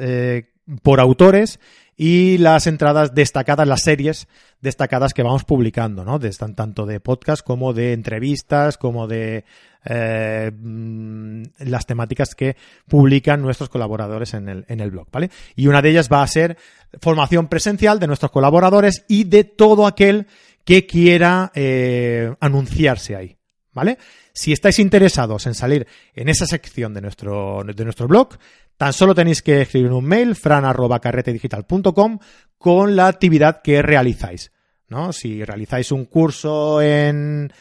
por 0.82 1.00
autores 1.00 1.60
y 1.96 2.38
las 2.38 2.66
entradas 2.66 3.14
destacadas, 3.14 3.68
las 3.68 3.82
series 3.82 4.28
destacadas 4.60 5.14
que 5.14 5.22
vamos 5.22 5.44
publicando, 5.44 6.04
¿no? 6.04 6.18
De, 6.18 6.30
tanto 6.30 6.86
de 6.86 7.00
podcast 7.00 7.44
como 7.44 7.72
de 7.72 7.92
entrevistas, 7.92 8.78
como 8.78 9.06
de 9.06 9.44
eh, 9.84 10.50
mm, 10.50 11.42
las 11.58 11.86
temáticas 11.86 12.34
que 12.34 12.56
publican 12.88 13.42
nuestros 13.42 13.68
colaboradores 13.68 14.34
en 14.34 14.48
el, 14.48 14.64
en 14.68 14.80
el 14.80 14.90
blog, 14.90 15.08
¿vale? 15.12 15.30
Y 15.54 15.66
una 15.66 15.82
de 15.82 15.90
ellas 15.90 16.08
va 16.12 16.22
a 16.22 16.26
ser 16.26 16.56
formación 17.00 17.48
presencial 17.48 18.00
de 18.00 18.06
nuestros 18.06 18.32
colaboradores 18.32 19.04
y 19.08 19.24
de 19.24 19.44
todo 19.44 19.86
aquel 19.86 20.26
que 20.64 20.86
quiera 20.86 21.52
eh, 21.54 22.34
anunciarse 22.40 23.14
ahí, 23.14 23.36
¿vale? 23.74 23.98
Si 24.32 24.52
estáis 24.52 24.78
interesados 24.78 25.46
en 25.46 25.54
salir 25.54 25.86
en 26.14 26.28
esa 26.28 26.46
sección 26.46 26.94
de 26.94 27.02
nuestro, 27.02 27.62
de 27.64 27.84
nuestro 27.84 28.08
blog, 28.08 28.38
Tan 28.76 28.92
solo 28.92 29.14
tenéis 29.14 29.42
que 29.42 29.62
escribir 29.62 29.92
un 29.92 30.04
mail, 30.04 30.34
fran.carretedigital.com, 30.34 32.18
con 32.58 32.96
la 32.96 33.06
actividad 33.06 33.62
que 33.62 33.82
realizáis. 33.82 34.50
¿no? 34.88 35.12
Si 35.12 35.44
realizáis 35.44 35.92
un 35.92 36.06
curso 36.06 36.82
en 36.82 37.52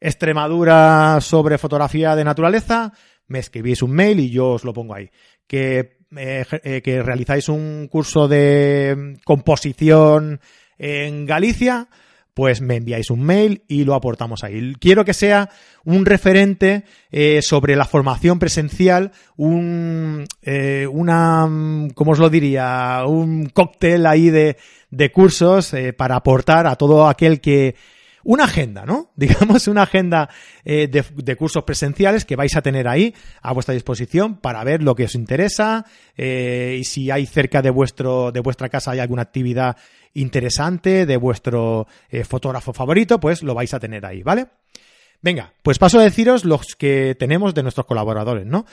Extremadura 0.00 1.18
sobre 1.20 1.58
fotografía 1.58 2.14
de 2.14 2.24
naturaleza, 2.24 2.92
me 3.26 3.40
escribís 3.40 3.82
un 3.82 3.90
mail 3.90 4.20
y 4.20 4.30
yo 4.30 4.52
os 4.52 4.64
lo 4.64 4.72
pongo 4.72 4.94
ahí. 4.94 5.10
Que, 5.46 5.98
eh, 6.16 6.46
eh, 6.62 6.82
que 6.82 7.02
realizáis 7.02 7.48
un 7.48 7.88
curso 7.88 8.28
de 8.28 9.18
composición 9.24 10.40
en 10.78 11.26
Galicia, 11.26 11.88
pues 12.40 12.62
me 12.62 12.76
enviáis 12.76 13.10
un 13.10 13.22
mail 13.22 13.64
y 13.68 13.84
lo 13.84 13.94
aportamos 13.94 14.44
ahí. 14.44 14.72
Quiero 14.80 15.04
que 15.04 15.12
sea 15.12 15.50
un 15.84 16.06
referente 16.06 16.84
eh, 17.10 17.42
sobre 17.42 17.76
la 17.76 17.84
formación 17.84 18.38
presencial, 18.38 19.12
un, 19.36 20.24
eh, 20.40 20.86
una, 20.90 21.46
¿cómo 21.94 22.12
os 22.12 22.18
lo 22.18 22.30
diría? 22.30 23.02
Un 23.06 23.50
cóctel 23.50 24.06
ahí 24.06 24.30
de, 24.30 24.56
de 24.90 25.12
cursos 25.12 25.74
eh, 25.74 25.92
para 25.92 26.16
aportar 26.16 26.66
a 26.66 26.76
todo 26.76 27.08
aquel 27.08 27.42
que 27.42 27.74
una 28.24 28.44
agenda, 28.44 28.86
¿no? 28.86 29.10
Digamos 29.16 29.68
una 29.68 29.82
agenda 29.82 30.30
eh, 30.64 30.88
de, 30.88 31.36
cursos 31.36 31.64
presenciales 31.64 32.24
que 32.24 32.36
vais 32.36 32.56
a 32.56 32.62
tener 32.62 32.88
ahí 32.88 33.14
a 33.42 33.52
vuestra 33.52 33.74
disposición 33.74 34.38
para 34.38 34.64
ver 34.64 34.82
lo 34.82 34.94
que 34.94 35.04
os 35.04 35.14
interesa 35.14 35.84
y 36.16 36.84
si 36.84 37.10
hay 37.10 37.26
cerca 37.26 37.60
de 37.60 37.68
vuestro 37.68 38.32
de 38.32 38.40
vuestra 38.40 38.70
casa 38.70 38.92
hay 38.92 38.98
alguna 38.98 39.22
actividad 39.22 39.76
interesante 40.14 41.06
de 41.06 41.16
vuestro 41.16 41.86
eh, 42.08 42.24
fotógrafo 42.24 42.72
favorito, 42.72 43.20
pues 43.20 43.42
lo 43.42 43.54
vais 43.54 43.72
a 43.74 43.80
tener 43.80 44.04
ahí, 44.06 44.22
¿vale? 44.22 44.48
Venga, 45.22 45.52
pues 45.62 45.78
paso 45.78 46.00
a 46.00 46.02
deciros 46.02 46.44
los 46.44 46.74
que 46.76 47.14
tenemos 47.18 47.54
de 47.54 47.62
nuestros 47.62 47.86
colaboradores, 47.86 48.46
¿no? 48.46 48.64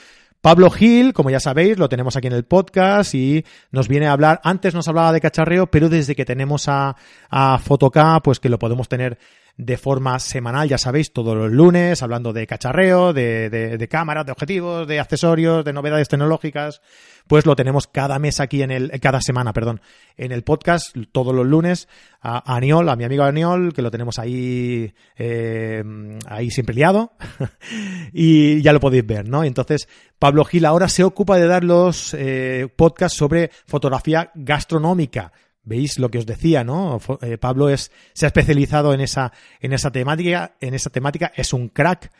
Pablo 0.41 0.69
Gil, 0.69 1.13
como 1.13 1.29
ya 1.29 1.39
sabéis, 1.39 1.77
lo 1.77 1.89
tenemos 1.89 2.15
aquí 2.15 2.27
en 2.27 2.33
el 2.33 2.45
podcast 2.45 3.15
y 3.15 3.43
nos 3.71 3.87
viene 3.87 4.07
a 4.07 4.11
hablar, 4.11 4.39
antes 4.43 4.73
nos 4.73 4.87
hablaba 4.87 5.11
de 5.11 5.19
cacharreo, 5.19 5.67
pero 5.67 5.89
desde 5.89 6.15
que 6.15 6.25
tenemos 6.25 6.67
a, 6.67 6.95
a 7.29 7.57
Fotoca, 7.57 8.19
pues 8.21 8.39
que 8.39 8.49
lo 8.49 8.59
podemos 8.59 8.87
tener 8.87 9.17
de 9.57 9.77
forma 9.77 10.19
semanal, 10.19 10.69
ya 10.69 10.77
sabéis, 10.77 11.11
todos 11.11 11.35
los 11.35 11.51
lunes, 11.51 12.03
hablando 12.03 12.31
de 12.31 12.45
cacharreo, 12.45 13.11
de, 13.11 13.49
de, 13.49 13.87
cámaras, 13.87 14.23
de 14.23 14.31
objetivos, 14.31 14.87
de 14.87 14.99
accesorios, 14.99 15.65
de 15.65 15.73
novedades 15.73 16.07
tecnológicas, 16.07 16.79
pues 17.25 17.47
lo 17.47 17.55
tenemos 17.55 17.87
cada 17.87 18.19
mes 18.19 18.39
aquí 18.39 18.61
en 18.61 18.69
el, 18.69 18.91
cada 19.01 19.19
semana, 19.19 19.53
perdón, 19.53 19.81
en 20.15 20.31
el 20.31 20.43
podcast, 20.43 20.95
todos 21.11 21.33
los 21.33 21.47
lunes, 21.47 21.87
a, 22.21 22.55
Aniol, 22.55 22.87
a 22.87 22.95
mi 22.95 23.03
amigo 23.03 23.23
Aniol, 23.23 23.73
que 23.73 23.81
lo 23.81 23.89
tenemos 23.89 24.19
ahí, 24.19 24.93
eh, 25.17 25.83
ahí 26.27 26.51
siempre 26.51 26.75
liado, 26.75 27.13
y 28.13 28.61
ya 28.61 28.73
lo 28.73 28.79
podéis 28.79 29.07
ver, 29.07 29.27
¿no? 29.27 29.43
Entonces, 29.43 29.89
Pablo 30.19 30.45
Gil 30.45 30.65
ahora 30.65 30.87
se 30.87 31.03
ocupa 31.03 31.37
de 31.37 31.47
dar 31.47 31.63
los 31.63 32.13
eh, 32.13 32.67
podcasts 32.75 33.17
sobre 33.17 33.49
fotografía 33.65 34.31
gastronómica, 34.35 35.31
veis 35.67 35.99
lo 35.99 36.09
que 36.09 36.17
os 36.17 36.25
decía, 36.25 36.63
¿no? 36.63 36.99
Eh, 37.21 37.37
Pablo 37.37 37.69
es, 37.69 37.91
se 38.13 38.25
ha 38.25 38.27
especializado 38.27 38.93
en 38.93 39.01
esa, 39.01 39.31
en 39.59 39.73
esa 39.73 39.91
temática, 39.91 40.55
en 40.61 40.73
esa 40.73 40.89
temática, 40.89 41.31
es 41.35 41.53
un 41.53 41.69
crack. 41.69 42.11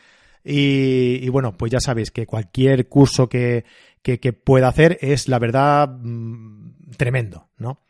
Y, 0.44 1.20
y 1.24 1.30
bueno, 1.30 1.58
pues 1.58 1.72
ya 1.72 1.80
sabéis 1.80 2.12
que 2.12 2.26
cualquier 2.26 2.88
curso 2.88 3.28
que, 3.28 3.66
que, 4.02 4.20
que 4.20 4.34
pueda 4.34 4.68
hacer 4.68 4.98
es, 5.02 5.28
la 5.28 5.40
verdad, 5.40 5.90
mmm, 5.90 6.96
tremendo, 6.98 7.48
¿no? 7.58 7.82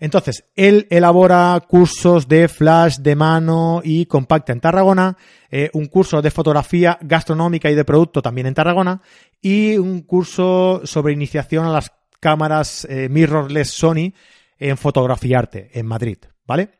Entonces, 0.00 0.44
él 0.54 0.86
elabora 0.90 1.60
cursos 1.66 2.28
de 2.28 2.46
flash 2.46 2.98
de 2.98 3.16
mano 3.16 3.80
y 3.82 4.06
compacta 4.06 4.52
en 4.52 4.60
Tarragona, 4.60 5.16
eh, 5.50 5.70
un 5.72 5.86
curso 5.86 6.22
de 6.22 6.30
fotografía 6.30 6.98
gastronómica 7.00 7.68
y 7.68 7.74
de 7.74 7.84
producto 7.84 8.22
también 8.22 8.46
en 8.46 8.54
Tarragona, 8.54 9.02
y 9.42 9.76
un 9.76 10.02
curso 10.02 10.82
sobre 10.84 11.14
iniciación 11.14 11.66
a 11.66 11.72
las 11.72 11.90
cámaras 12.20 12.86
eh, 12.88 13.08
mirrorless 13.08 13.70
Sony 13.70 14.12
en 14.58 14.76
Fotografiarte, 14.76 15.70
en 15.78 15.86
Madrid, 15.86 16.18
¿vale? 16.46 16.70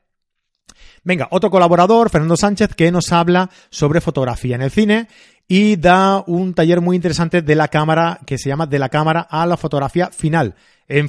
Venga, 1.05 1.29
otro 1.31 1.51
colaborador, 1.51 2.11
Fernando 2.11 2.37
Sánchez, 2.37 2.75
que 2.75 2.91
nos 2.91 3.13
habla 3.13 3.51
sobre 3.71 4.01
fotografía 4.01 4.57
en 4.57 4.63
el 4.63 4.71
cine 4.71 5.09
y 5.47 5.77
da 5.77 6.23
un 6.27 6.55
taller 6.55 6.81
muy 6.81 6.97
interesante 6.97 7.41
de 7.41 7.55
la 7.55 7.69
cámara 7.69 8.21
que 8.27 8.37
se 8.37 8.51
llama 8.51 8.67
De 8.67 8.79
la 8.79 8.91
cámara 8.91 9.21
a 9.21 9.47
la 9.47 9.57
fotografía 9.57 10.09
final 10.11 10.55
en, 10.87 11.09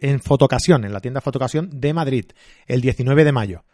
en 0.00 0.20
Fotocasión, 0.20 0.84
en 0.84 0.92
la 0.92 1.00
tienda 1.00 1.20
Fotocasión 1.20 1.68
de 1.72 1.92
Madrid, 1.92 2.26
el 2.66 2.80
19 2.80 3.24
de 3.24 3.32
mayo. 3.32 3.64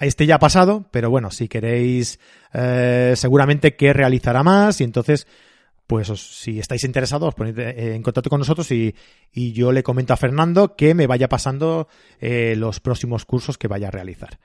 Este 0.00 0.26
ya 0.26 0.36
ha 0.36 0.38
pasado, 0.38 0.86
pero 0.92 1.10
bueno, 1.10 1.30
si 1.30 1.48
queréis, 1.48 2.20
eh, 2.52 3.14
seguramente 3.16 3.74
que 3.74 3.92
realizará 3.92 4.42
más 4.42 4.80
y 4.80 4.84
entonces, 4.84 5.26
pues 5.88 6.08
si 6.08 6.60
estáis 6.60 6.84
interesados, 6.84 7.34
poned 7.34 7.58
eh, 7.58 7.94
en 7.96 8.02
contacto 8.02 8.28
con 8.28 8.38
nosotros 8.38 8.70
y, 8.70 8.94
y, 9.32 9.52
yo 9.52 9.72
le 9.72 9.82
comento 9.82 10.12
a 10.12 10.18
Fernando 10.18 10.76
que 10.76 10.94
me 10.94 11.06
vaya 11.06 11.30
pasando 11.30 11.88
eh, 12.20 12.54
los 12.56 12.78
próximos 12.78 13.24
cursos 13.24 13.56
que 13.56 13.68
vaya 13.68 13.88
a 13.88 13.90
realizar. 13.90 14.38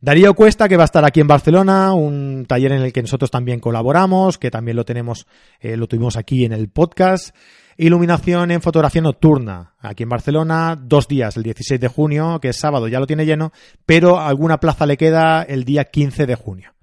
Darío 0.00 0.34
Cuesta, 0.34 0.68
que 0.68 0.76
va 0.76 0.84
a 0.84 0.86
estar 0.86 1.04
aquí 1.04 1.18
en 1.18 1.26
Barcelona, 1.26 1.92
un 1.92 2.46
taller 2.46 2.70
en 2.70 2.82
el 2.82 2.92
que 2.92 3.02
nosotros 3.02 3.32
también 3.32 3.58
colaboramos, 3.58 4.38
que 4.38 4.52
también 4.52 4.76
lo 4.76 4.84
tenemos, 4.84 5.26
eh, 5.58 5.76
lo 5.76 5.88
tuvimos 5.88 6.16
aquí 6.16 6.44
en 6.44 6.52
el 6.52 6.68
podcast. 6.68 7.34
Iluminación 7.76 8.52
en 8.52 8.62
fotografía 8.62 9.02
nocturna, 9.02 9.74
aquí 9.80 10.04
en 10.04 10.08
Barcelona, 10.08 10.80
dos 10.80 11.08
días, 11.08 11.36
el 11.36 11.42
16 11.42 11.80
de 11.80 11.88
junio, 11.88 12.38
que 12.40 12.50
es 12.50 12.56
sábado, 12.56 12.86
ya 12.86 13.00
lo 13.00 13.08
tiene 13.08 13.26
lleno, 13.26 13.52
pero 13.84 14.20
alguna 14.20 14.60
plaza 14.60 14.86
le 14.86 14.96
queda 14.96 15.42
el 15.42 15.64
día 15.64 15.84
15 15.84 16.26
de 16.26 16.34
junio. 16.36 16.75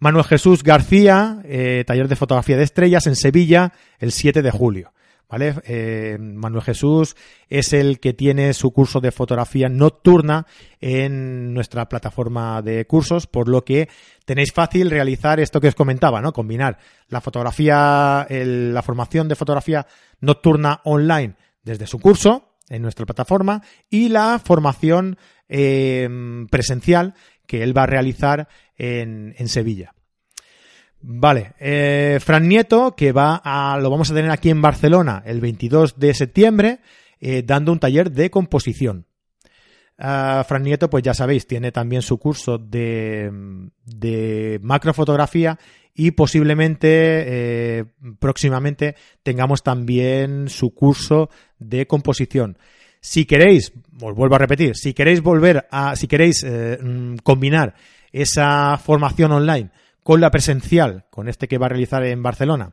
Manuel 0.00 0.24
Jesús 0.24 0.62
García, 0.62 1.42
eh, 1.44 1.84
taller 1.86 2.08
de 2.08 2.16
fotografía 2.16 2.56
de 2.56 2.62
estrellas 2.64 3.06
en 3.06 3.16
Sevilla, 3.16 3.74
el 3.98 4.12
7 4.12 4.40
de 4.40 4.50
julio. 4.50 4.92
¿Vale? 5.28 5.54
Eh, 5.64 6.16
Manuel 6.18 6.64
Jesús 6.64 7.14
es 7.48 7.72
el 7.72 8.00
que 8.00 8.14
tiene 8.14 8.52
su 8.52 8.72
curso 8.72 9.00
de 9.00 9.12
fotografía 9.12 9.68
nocturna 9.68 10.46
en 10.80 11.54
nuestra 11.54 11.88
plataforma 11.88 12.62
de 12.62 12.84
cursos, 12.86 13.28
por 13.28 13.48
lo 13.48 13.64
que 13.64 13.88
tenéis 14.24 14.52
fácil 14.52 14.90
realizar 14.90 15.38
esto 15.38 15.60
que 15.60 15.68
os 15.68 15.76
comentaba, 15.76 16.20
¿no? 16.20 16.32
Combinar 16.32 16.78
la 17.06 17.20
fotografía, 17.20 18.26
la 18.28 18.82
formación 18.82 19.28
de 19.28 19.36
fotografía 19.36 19.86
nocturna 20.20 20.80
online 20.82 21.36
desde 21.62 21.86
su 21.86 22.00
curso 22.00 22.56
en 22.68 22.82
nuestra 22.82 23.06
plataforma 23.06 23.62
y 23.88 24.08
la 24.08 24.40
formación 24.42 25.16
eh, 25.48 26.08
presencial 26.50 27.14
que 27.46 27.62
él 27.64 27.76
va 27.76 27.82
a 27.82 27.86
realizar 27.86 28.48
en, 28.80 29.48
Sevilla. 29.48 29.94
Vale, 31.02 31.52
eh, 31.58 32.18
Fran 32.22 32.48
Nieto, 32.48 32.94
que 32.96 33.12
va 33.12 33.40
a, 33.42 33.78
lo 33.78 33.90
vamos 33.90 34.10
a 34.10 34.14
tener 34.14 34.30
aquí 34.30 34.50
en 34.50 34.62
Barcelona 34.62 35.22
el 35.24 35.40
22 35.40 35.98
de 35.98 36.14
septiembre, 36.14 36.80
eh, 37.20 37.42
dando 37.44 37.72
un 37.72 37.78
taller 37.78 38.10
de 38.10 38.30
composición. 38.30 39.06
Uh, 39.98 40.44
Fran 40.44 40.62
Nieto, 40.62 40.88
pues 40.88 41.02
ya 41.02 41.12
sabéis, 41.12 41.46
tiene 41.46 41.72
también 41.72 42.00
su 42.00 42.16
curso 42.18 42.56
de, 42.56 43.30
macrofotografía 44.62 45.58
y 45.94 46.12
posiblemente 46.12 46.88
eh, 46.88 47.84
próximamente 48.18 48.94
tengamos 49.22 49.62
también 49.62 50.48
su 50.48 50.72
curso 50.72 51.28
de 51.58 51.86
composición. 51.86 52.56
Si 53.02 53.26
queréis, 53.26 53.72
os 54.00 54.14
vuelvo 54.14 54.36
a 54.36 54.38
repetir, 54.38 54.74
si 54.74 54.94
queréis 54.94 55.20
volver 55.20 55.66
a, 55.70 55.96
si 55.96 56.06
queréis 56.06 56.46
mm, 56.46 57.16
combinar 57.22 57.74
esa 58.12 58.76
formación 58.78 59.32
online 59.32 59.70
con 60.02 60.20
la 60.20 60.30
presencial, 60.30 61.04
con 61.10 61.28
este 61.28 61.48
que 61.48 61.58
va 61.58 61.66
a 61.66 61.70
realizar 61.70 62.04
en 62.04 62.22
Barcelona, 62.22 62.72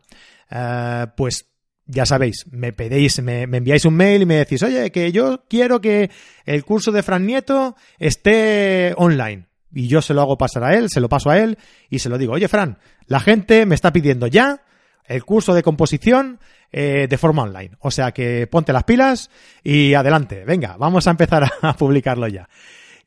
eh, 0.50 1.08
pues 1.16 1.48
ya 1.86 2.06
sabéis, 2.06 2.46
me 2.52 2.74
pedéis, 2.74 3.22
me, 3.22 3.44
enviáis 3.44 3.86
un 3.86 3.96
mail 3.96 4.24
y 4.24 4.26
me 4.26 4.36
decís, 4.36 4.62
oye, 4.64 4.92
que 4.92 5.12
yo 5.12 5.46
quiero 5.50 5.80
que 5.80 6.12
el 6.46 6.66
curso 6.66 6.92
de 6.92 7.04
Fran 7.04 7.26
Nieto 7.26 7.76
esté 7.98 8.94
online. 8.98 9.46
Y 9.74 9.88
yo 9.88 10.02
se 10.02 10.14
lo 10.14 10.22
hago 10.22 10.38
pasar 10.38 10.64
a 10.64 10.76
él, 10.76 10.90
se 10.90 11.02
lo 11.02 11.10
paso 11.10 11.30
a 11.30 11.38
él 11.38 11.58
y 11.90 12.00
se 12.00 12.10
lo 12.10 12.18
digo, 12.18 12.34
oye, 12.34 12.48
Fran, 12.48 12.78
la 13.06 13.20
gente 13.20 13.66
me 13.66 13.76
está 13.76 13.94
pidiendo 13.94 14.28
ya 14.28 14.62
el 15.06 15.24
curso 15.24 15.54
de 15.54 15.64
composición 15.64 16.40
eh, 16.72 17.08
de 17.10 17.18
forma 17.18 17.44
online. 17.44 17.72
O 17.80 17.92
sea 17.92 18.12
que 18.12 18.48
ponte 18.48 18.74
las 18.74 18.84
pilas 18.84 19.30
y 19.64 19.94
adelante, 19.94 20.44
venga, 20.46 20.76
vamos 20.78 21.08
a 21.08 21.12
empezar 21.12 21.50
a 21.62 21.74
publicarlo 21.76 22.28
ya. 22.28 22.50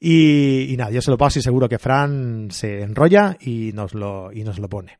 Y, 0.02 0.74
nada, 0.78 0.90
yo 0.90 1.02
se 1.02 1.10
lo 1.10 1.18
paso 1.18 1.38
y 1.38 1.42
seguro 1.42 1.68
que 1.68 1.78
Fran 1.78 2.48
se 2.50 2.82
enrolla 2.82 3.36
y 3.38 3.72
nos 3.74 3.94
lo, 3.94 4.32
y 4.32 4.44
nos 4.44 4.58
lo 4.58 4.68
pone. 4.68 4.98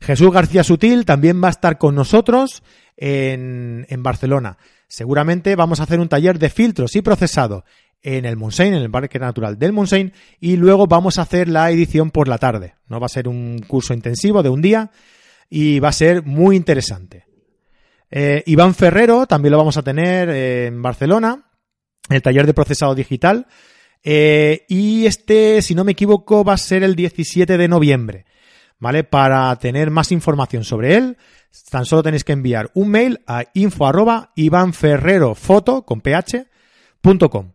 Jesús 0.00 0.30
García 0.30 0.62
Sutil 0.62 1.06
también 1.06 1.42
va 1.42 1.48
a 1.48 1.52
estar 1.52 1.78
con 1.78 1.94
nosotros 1.94 2.62
en, 2.96 3.86
en 3.88 4.02
Barcelona. 4.02 4.58
Seguramente 4.88 5.56
vamos 5.56 5.80
a 5.80 5.84
hacer 5.84 6.00
un 6.00 6.08
taller 6.08 6.38
de 6.38 6.50
filtros 6.50 6.94
y 6.96 7.02
procesado 7.02 7.64
en 8.02 8.24
el 8.24 8.36
Montseny, 8.36 8.76
en 8.76 8.82
el 8.82 8.90
Parque 8.90 9.18
Natural 9.18 9.58
del 9.58 9.72
Montseny, 9.72 10.12
y 10.38 10.56
luego 10.56 10.86
vamos 10.86 11.18
a 11.18 11.22
hacer 11.22 11.48
la 11.48 11.70
edición 11.70 12.10
por 12.10 12.28
la 12.28 12.38
tarde. 12.38 12.74
No 12.88 13.00
va 13.00 13.06
a 13.06 13.10
ser 13.10 13.28
un 13.28 13.58
curso 13.66 13.94
intensivo 13.94 14.42
de 14.42 14.48
un 14.48 14.62
día 14.62 14.90
y 15.48 15.80
va 15.80 15.88
a 15.88 15.92
ser 15.92 16.24
muy 16.24 16.56
interesante. 16.56 17.26
Eh, 18.10 18.42
Iván 18.46 18.74
Ferrero 18.74 19.26
también 19.26 19.52
lo 19.52 19.58
vamos 19.58 19.76
a 19.76 19.82
tener 19.82 20.28
en 20.30 20.82
Barcelona, 20.82 21.46
el 22.08 22.22
taller 22.22 22.46
de 22.46 22.54
procesado 22.54 22.94
digital, 22.94 23.46
eh, 24.02 24.64
y 24.68 25.06
este, 25.06 25.62
si 25.62 25.74
no 25.74 25.84
me 25.84 25.92
equivoco, 25.92 26.44
va 26.44 26.54
a 26.54 26.58
ser 26.58 26.82
el 26.82 26.96
17 26.96 27.56
de 27.58 27.68
noviembre. 27.68 28.26
¿Vale? 28.78 29.04
Para 29.04 29.54
tener 29.56 29.90
más 29.90 30.10
información 30.10 30.64
sobre 30.64 30.96
él, 30.96 31.18
tan 31.70 31.84
solo 31.84 32.02
tenéis 32.02 32.24
que 32.24 32.32
enviar 32.32 32.70
un 32.72 32.88
mail 32.88 33.20
a 33.26 33.44
info 33.52 33.86
arroba 33.86 34.32
ivanferrerofoto 34.36 35.84
con 35.84 36.00
ph.com. 36.00 37.52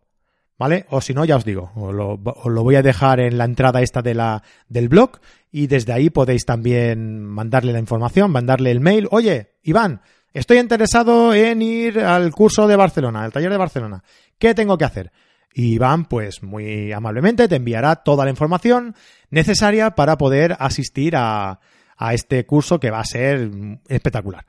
¿Vale? 0.58 0.86
O 0.90 1.02
si 1.02 1.14
no, 1.14 1.26
ya 1.26 1.36
os 1.36 1.44
digo, 1.44 1.72
os 1.76 1.94
lo, 1.94 2.18
lo, 2.18 2.64
voy 2.64 2.76
a 2.76 2.82
dejar 2.82 3.20
en 3.20 3.38
la 3.38 3.44
entrada 3.44 3.82
esta 3.82 4.02
de 4.02 4.14
la, 4.14 4.42
del 4.70 4.88
blog 4.88 5.20
y 5.52 5.68
desde 5.68 5.92
ahí 5.92 6.10
podéis 6.10 6.46
también 6.46 7.26
mandarle 7.26 7.74
la 7.74 7.80
información, 7.80 8.32
mandarle 8.32 8.72
el 8.72 8.80
mail. 8.80 9.08
Oye, 9.12 9.56
Iván, 9.64 10.02
estoy 10.34 10.60
interesado 10.60 11.34
en 11.34 11.62
ir 11.62 12.00
al 12.00 12.32
curso 12.32 12.68
de 12.68 12.78
Barcelona, 12.78 13.24
al 13.24 13.34
taller 13.34 13.52
de 13.52 13.58
Barcelona. 13.58 14.04
¿Qué 14.38 14.54
tengo 14.54 14.78
que 14.78 14.86
hacer? 14.86 15.12
Y 15.58 15.76
Iván, 15.76 16.04
pues 16.04 16.44
muy 16.44 16.92
amablemente, 16.92 17.48
te 17.48 17.56
enviará 17.56 17.96
toda 17.96 18.26
la 18.26 18.30
información 18.30 18.94
necesaria 19.30 19.92
para 19.92 20.18
poder 20.18 20.58
asistir 20.60 21.16
a, 21.16 21.62
a 21.96 22.14
este 22.14 22.46
curso 22.46 22.78
que 22.78 22.92
va 22.92 23.00
a 23.00 23.06
ser 23.06 23.50
espectacular. 23.88 24.46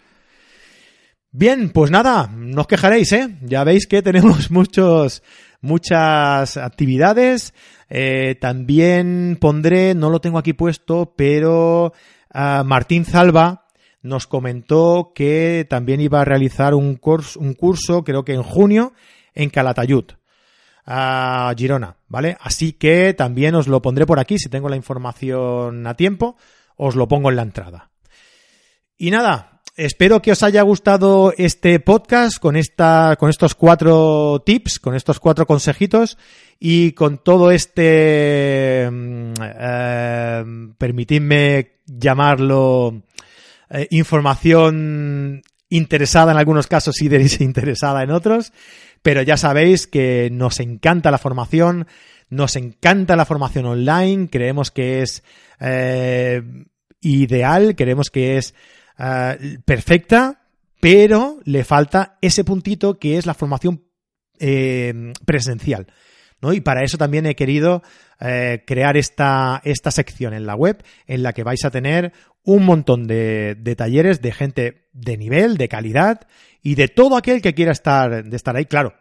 Bien, 1.31 1.71
pues 1.71 1.92
nada, 1.92 2.29
no 2.35 2.62
os 2.62 2.66
quejaréis, 2.66 3.12
¿eh? 3.12 3.38
Ya 3.42 3.62
veis 3.62 3.87
que 3.87 4.03
tenemos 4.03 4.51
muchos, 4.51 5.23
muchas 5.61 6.57
actividades. 6.57 7.55
Eh, 7.88 8.35
también 8.40 9.38
pondré, 9.40 9.95
no 9.95 10.11
lo 10.11 10.21
tengo 10.21 10.38
aquí 10.38 10.55
puesto, 10.55 11.14
pero 11.16 11.92
uh, 12.35 12.64
Martín 12.64 13.05
Zalba 13.05 13.69
nos 14.03 14.27
comentó 14.27 15.12
que 15.14 15.69
también 15.71 16.01
iba 16.01 16.21
a 16.21 16.25
realizar 16.25 16.75
un 16.75 16.97
curso, 16.97 17.38
un 17.38 17.55
curso, 17.55 18.03
creo 18.03 18.25
que 18.25 18.35
en 18.35 18.42
junio, 18.42 18.92
en 19.35 19.51
Calatayud 19.51 20.07
a 20.87 21.53
Girona, 21.57 21.96
¿vale? 22.09 22.37
Así 22.40 22.72
que 22.72 23.12
también 23.12 23.55
os 23.57 23.66
lo 23.66 23.83
pondré 23.83 24.07
por 24.07 24.20
aquí, 24.20 24.38
si 24.38 24.49
tengo 24.49 24.68
la 24.68 24.77
información 24.77 25.87
a 25.87 25.94
tiempo, 25.94 26.37
os 26.77 26.94
lo 26.94 27.09
pongo 27.09 27.31
en 27.31 27.37
la 27.37 27.42
entrada. 27.42 27.90
Y 28.96 29.11
nada, 29.11 29.61
espero 29.77 30.22
que 30.22 30.33
os 30.33 30.42
haya 30.42 30.62
gustado 30.62 31.35
este 31.37 31.81
podcast 31.81 32.38
con 32.38 32.57
esta, 32.57 33.16
con 33.18 33.31
estos 33.31 33.55
cuatro 33.55 34.42
tips, 34.46 34.79
con 34.79 34.94
estos 34.94 35.18
cuatro 35.18 35.44
consejitos 35.46 36.16
y 36.61 36.92
con 36.92 37.18
todo 37.18 37.51
este, 37.51 38.88
mm, 38.90 39.33
eh, 39.42 40.44
permitidme 40.79 41.81
llamarlo 41.85 43.03
eh, 43.70 43.88
información 43.90 45.42
interesada 45.68 46.33
en 46.33 46.38
algunos 46.38 46.68
casos 46.68 47.01
y 47.03 47.09
desinteresada 47.11 48.03
en 48.03 48.12
otros. 48.12 48.53
Pero 49.07 49.23
ya 49.23 49.37
sabéis 49.37 49.87
que 49.87 50.31
nos 50.33 50.59
encanta 50.59 51.12
la 51.12 51.19
formación, 51.19 51.87
nos 52.29 52.57
encanta 52.57 53.14
la 53.14 53.25
formación 53.25 53.64
online, 53.64 54.29
creemos 54.29 54.73
que 54.73 55.01
es 55.01 55.23
eh, 55.61 56.42
ideal, 57.03 57.77
creemos 57.77 58.11
que 58.11 58.37
es 58.37 58.53
eh, 58.99 59.59
perfecta, 59.64 60.49
pero 60.81 61.38
le 61.45 61.62
falta 61.62 62.19
ese 62.21 62.42
puntito 62.42 62.99
que 62.99 63.16
es 63.16 63.27
la 63.27 63.35
formación 63.35 63.85
eh, 64.40 65.12
presencial. 65.25 65.87
¿no? 66.40 66.53
Y 66.53 66.61
para 66.61 66.83
eso 66.83 66.99
también 66.99 67.27
he 67.27 67.37
querido 67.37 67.85
crear 68.19 68.97
esta, 68.97 69.61
esta 69.62 69.92
sección 69.92 70.35
en 70.35 70.47
la 70.47 70.57
web 70.57 70.83
en 71.07 71.23
la 71.23 71.33
que 71.33 71.45
vais 71.45 71.64
a 71.64 71.71
tener 71.71 72.12
un 72.42 72.64
montón 72.64 73.07
de, 73.07 73.55
de 73.55 73.77
talleres 73.77 74.21
de 74.21 74.33
gente 74.33 74.86
de 74.97 75.17
nivel, 75.17 75.57
de 75.57 75.69
calidad 75.69 76.27
y 76.63 76.75
de 76.75 76.89
todo 76.89 77.17
aquel 77.17 77.43
que 77.43 77.55
quiera 77.55 77.73
estar, 77.73 78.25
de 78.25 78.37
estar 78.37 78.57
ahí, 78.57 78.67
claro, 78.67 78.95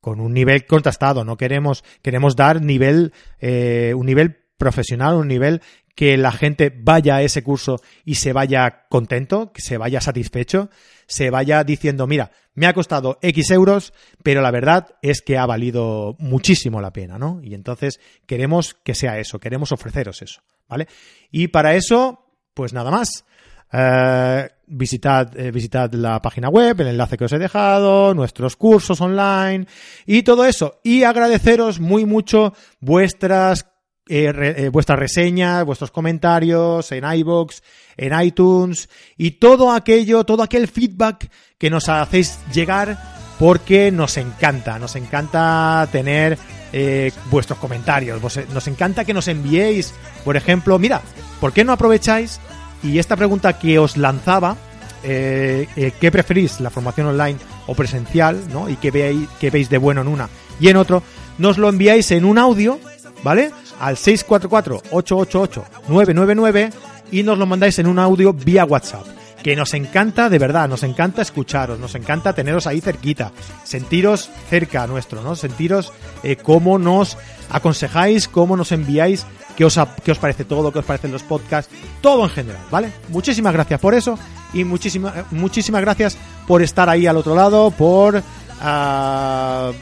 con 0.00 0.20
un 0.20 0.32
nivel 0.32 0.66
contrastado. 0.66 1.24
No 1.24 1.36
queremos, 1.36 1.84
queremos 2.02 2.36
dar 2.36 2.62
nivel, 2.62 3.12
eh, 3.40 3.92
un 3.96 4.06
nivel 4.06 4.36
profesional, 4.56 5.16
un 5.16 5.28
nivel 5.28 5.62
que 5.94 6.16
la 6.16 6.30
gente 6.30 6.72
vaya 6.72 7.16
a 7.16 7.22
ese 7.22 7.42
curso 7.42 7.80
y 8.04 8.16
se 8.16 8.32
vaya 8.32 8.86
contento, 8.88 9.52
que 9.52 9.62
se 9.62 9.78
vaya 9.78 10.00
satisfecho, 10.00 10.70
se 11.08 11.30
vaya 11.30 11.64
diciendo, 11.64 12.06
mira, 12.06 12.30
me 12.54 12.66
ha 12.66 12.72
costado 12.72 13.18
X 13.20 13.50
euros, 13.50 13.92
pero 14.22 14.40
la 14.40 14.52
verdad 14.52 14.94
es 15.02 15.22
que 15.22 15.38
ha 15.38 15.46
valido 15.46 16.14
muchísimo 16.20 16.80
la 16.80 16.92
pena, 16.92 17.18
¿no? 17.18 17.40
Y 17.42 17.54
entonces 17.54 17.98
queremos 18.26 18.74
que 18.74 18.94
sea 18.94 19.18
eso, 19.18 19.40
queremos 19.40 19.72
ofreceros 19.72 20.22
eso, 20.22 20.40
¿vale? 20.68 20.86
Y 21.32 21.48
para 21.48 21.74
eso, 21.74 22.32
pues 22.54 22.72
nada 22.72 22.92
más. 22.92 23.24
Eh, 23.72 24.48
visitad, 24.68 25.38
eh, 25.38 25.50
visitad 25.50 25.92
la 25.92 26.20
página 26.20 26.48
web, 26.48 26.80
el 26.80 26.88
enlace 26.88 27.16
que 27.16 27.24
os 27.24 27.32
he 27.32 27.38
dejado, 27.38 28.14
nuestros 28.14 28.56
cursos 28.56 29.00
online 29.00 29.66
y 30.06 30.22
todo 30.22 30.44
eso. 30.44 30.80
Y 30.82 31.02
agradeceros 31.02 31.80
muy 31.80 32.04
mucho 32.04 32.54
vuestras 32.80 33.66
eh, 34.10 34.32
eh, 34.56 34.68
vuestras 34.70 34.98
reseñas, 34.98 35.66
vuestros 35.66 35.90
comentarios 35.90 36.90
en 36.92 37.04
iBox, 37.04 37.62
en 37.98 38.18
iTunes 38.18 38.88
y 39.18 39.32
todo 39.32 39.70
aquello, 39.70 40.24
todo 40.24 40.42
aquel 40.42 40.66
feedback 40.66 41.30
que 41.58 41.68
nos 41.68 41.90
hacéis 41.90 42.38
llegar 42.50 42.96
porque 43.38 43.92
nos 43.92 44.16
encanta, 44.16 44.78
nos 44.78 44.96
encanta 44.96 45.86
tener 45.92 46.38
eh, 46.72 47.12
vuestros 47.30 47.58
comentarios, 47.58 48.20
nos 48.48 48.66
encanta 48.66 49.04
que 49.04 49.12
nos 49.12 49.28
enviéis, 49.28 49.92
por 50.24 50.38
ejemplo, 50.38 50.78
mira, 50.78 51.02
¿por 51.38 51.52
qué 51.52 51.62
no 51.62 51.72
aprovecháis? 51.72 52.40
Y 52.82 52.98
esta 52.98 53.16
pregunta 53.16 53.58
que 53.58 53.78
os 53.78 53.96
lanzaba, 53.96 54.56
¿qué 55.02 56.10
preferís, 56.12 56.60
la 56.60 56.70
formación 56.70 57.08
online 57.08 57.38
o 57.66 57.74
presencial, 57.74 58.40
¿no? 58.52 58.68
Y 58.68 58.76
qué 58.76 58.90
veis, 58.90 59.28
qué 59.40 59.50
veis 59.50 59.70
de 59.70 59.78
bueno 59.78 60.02
en 60.02 60.08
una 60.08 60.28
y 60.60 60.68
en 60.68 60.76
otro, 60.76 61.02
nos 61.38 61.58
lo 61.58 61.68
enviáis 61.68 62.10
en 62.10 62.24
un 62.24 62.38
audio, 62.38 62.80
¿vale? 63.22 63.52
al 63.80 63.96
644-888-999 63.96 66.72
y 67.12 67.22
nos 67.22 67.38
lo 67.38 67.46
mandáis 67.46 67.78
en 67.78 67.86
un 67.86 67.98
audio 67.98 68.32
vía 68.32 68.64
WhatsApp. 68.64 69.17
Que 69.42 69.54
nos 69.54 69.74
encanta, 69.74 70.28
de 70.28 70.38
verdad, 70.38 70.68
nos 70.68 70.82
encanta 70.82 71.22
escucharos, 71.22 71.78
nos 71.78 71.94
encanta 71.94 72.32
teneros 72.32 72.66
ahí 72.66 72.80
cerquita, 72.80 73.32
sentiros 73.64 74.30
cerca 74.50 74.86
nuestro, 74.86 75.22
¿no? 75.22 75.36
Sentiros 75.36 75.92
eh, 76.22 76.36
cómo 76.36 76.78
nos 76.78 77.16
aconsejáis, 77.50 78.28
cómo 78.28 78.56
nos 78.56 78.72
enviáis, 78.72 79.26
qué 79.56 79.64
os, 79.64 79.78
qué 80.04 80.12
os 80.12 80.18
parece 80.18 80.44
todo, 80.44 80.72
qué 80.72 80.80
os 80.80 80.84
parecen 80.84 81.12
los 81.12 81.22
podcasts, 81.22 81.72
todo 82.00 82.24
en 82.24 82.30
general, 82.30 82.62
¿vale? 82.70 82.92
Muchísimas 83.08 83.52
gracias 83.52 83.80
por 83.80 83.94
eso 83.94 84.18
y 84.52 84.64
muchísimas, 84.64 85.14
muchísimas 85.32 85.80
gracias 85.80 86.16
por 86.46 86.62
estar 86.62 86.88
ahí 86.88 87.06
al 87.06 87.16
otro 87.16 87.34
lado, 87.34 87.70
por, 87.70 88.16
uh, 88.16 89.72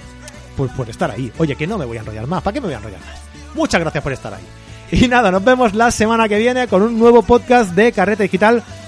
por, 0.56 0.68
por 0.76 0.90
estar 0.90 1.10
ahí. 1.10 1.32
Oye, 1.38 1.56
que 1.56 1.66
no 1.66 1.78
me 1.78 1.84
voy 1.84 1.96
a 1.96 2.00
enrollar 2.00 2.26
más, 2.26 2.42
¿para 2.42 2.54
qué 2.54 2.60
me 2.60 2.66
voy 2.66 2.74
a 2.74 2.78
enrollar 2.78 3.00
más? 3.00 3.20
Muchas 3.54 3.80
gracias 3.80 4.02
por 4.02 4.12
estar 4.12 4.34
ahí. 4.34 4.44
Y 4.92 5.08
nada, 5.08 5.30
nos 5.30 5.42
vemos 5.42 5.74
la 5.74 5.90
semana 5.90 6.28
que 6.28 6.38
viene 6.38 6.68
con 6.68 6.82
un 6.82 6.98
nuevo 6.98 7.22
podcast 7.22 7.72
de 7.72 7.90
carretedigital.com. 7.92 8.85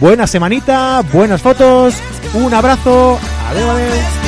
Buena 0.00 0.26
semanita, 0.26 1.02
buenas 1.12 1.42
fotos, 1.42 1.94
un 2.34 2.52
abrazo, 2.54 3.18
adiós, 3.50 3.68
adiós. 3.70 4.27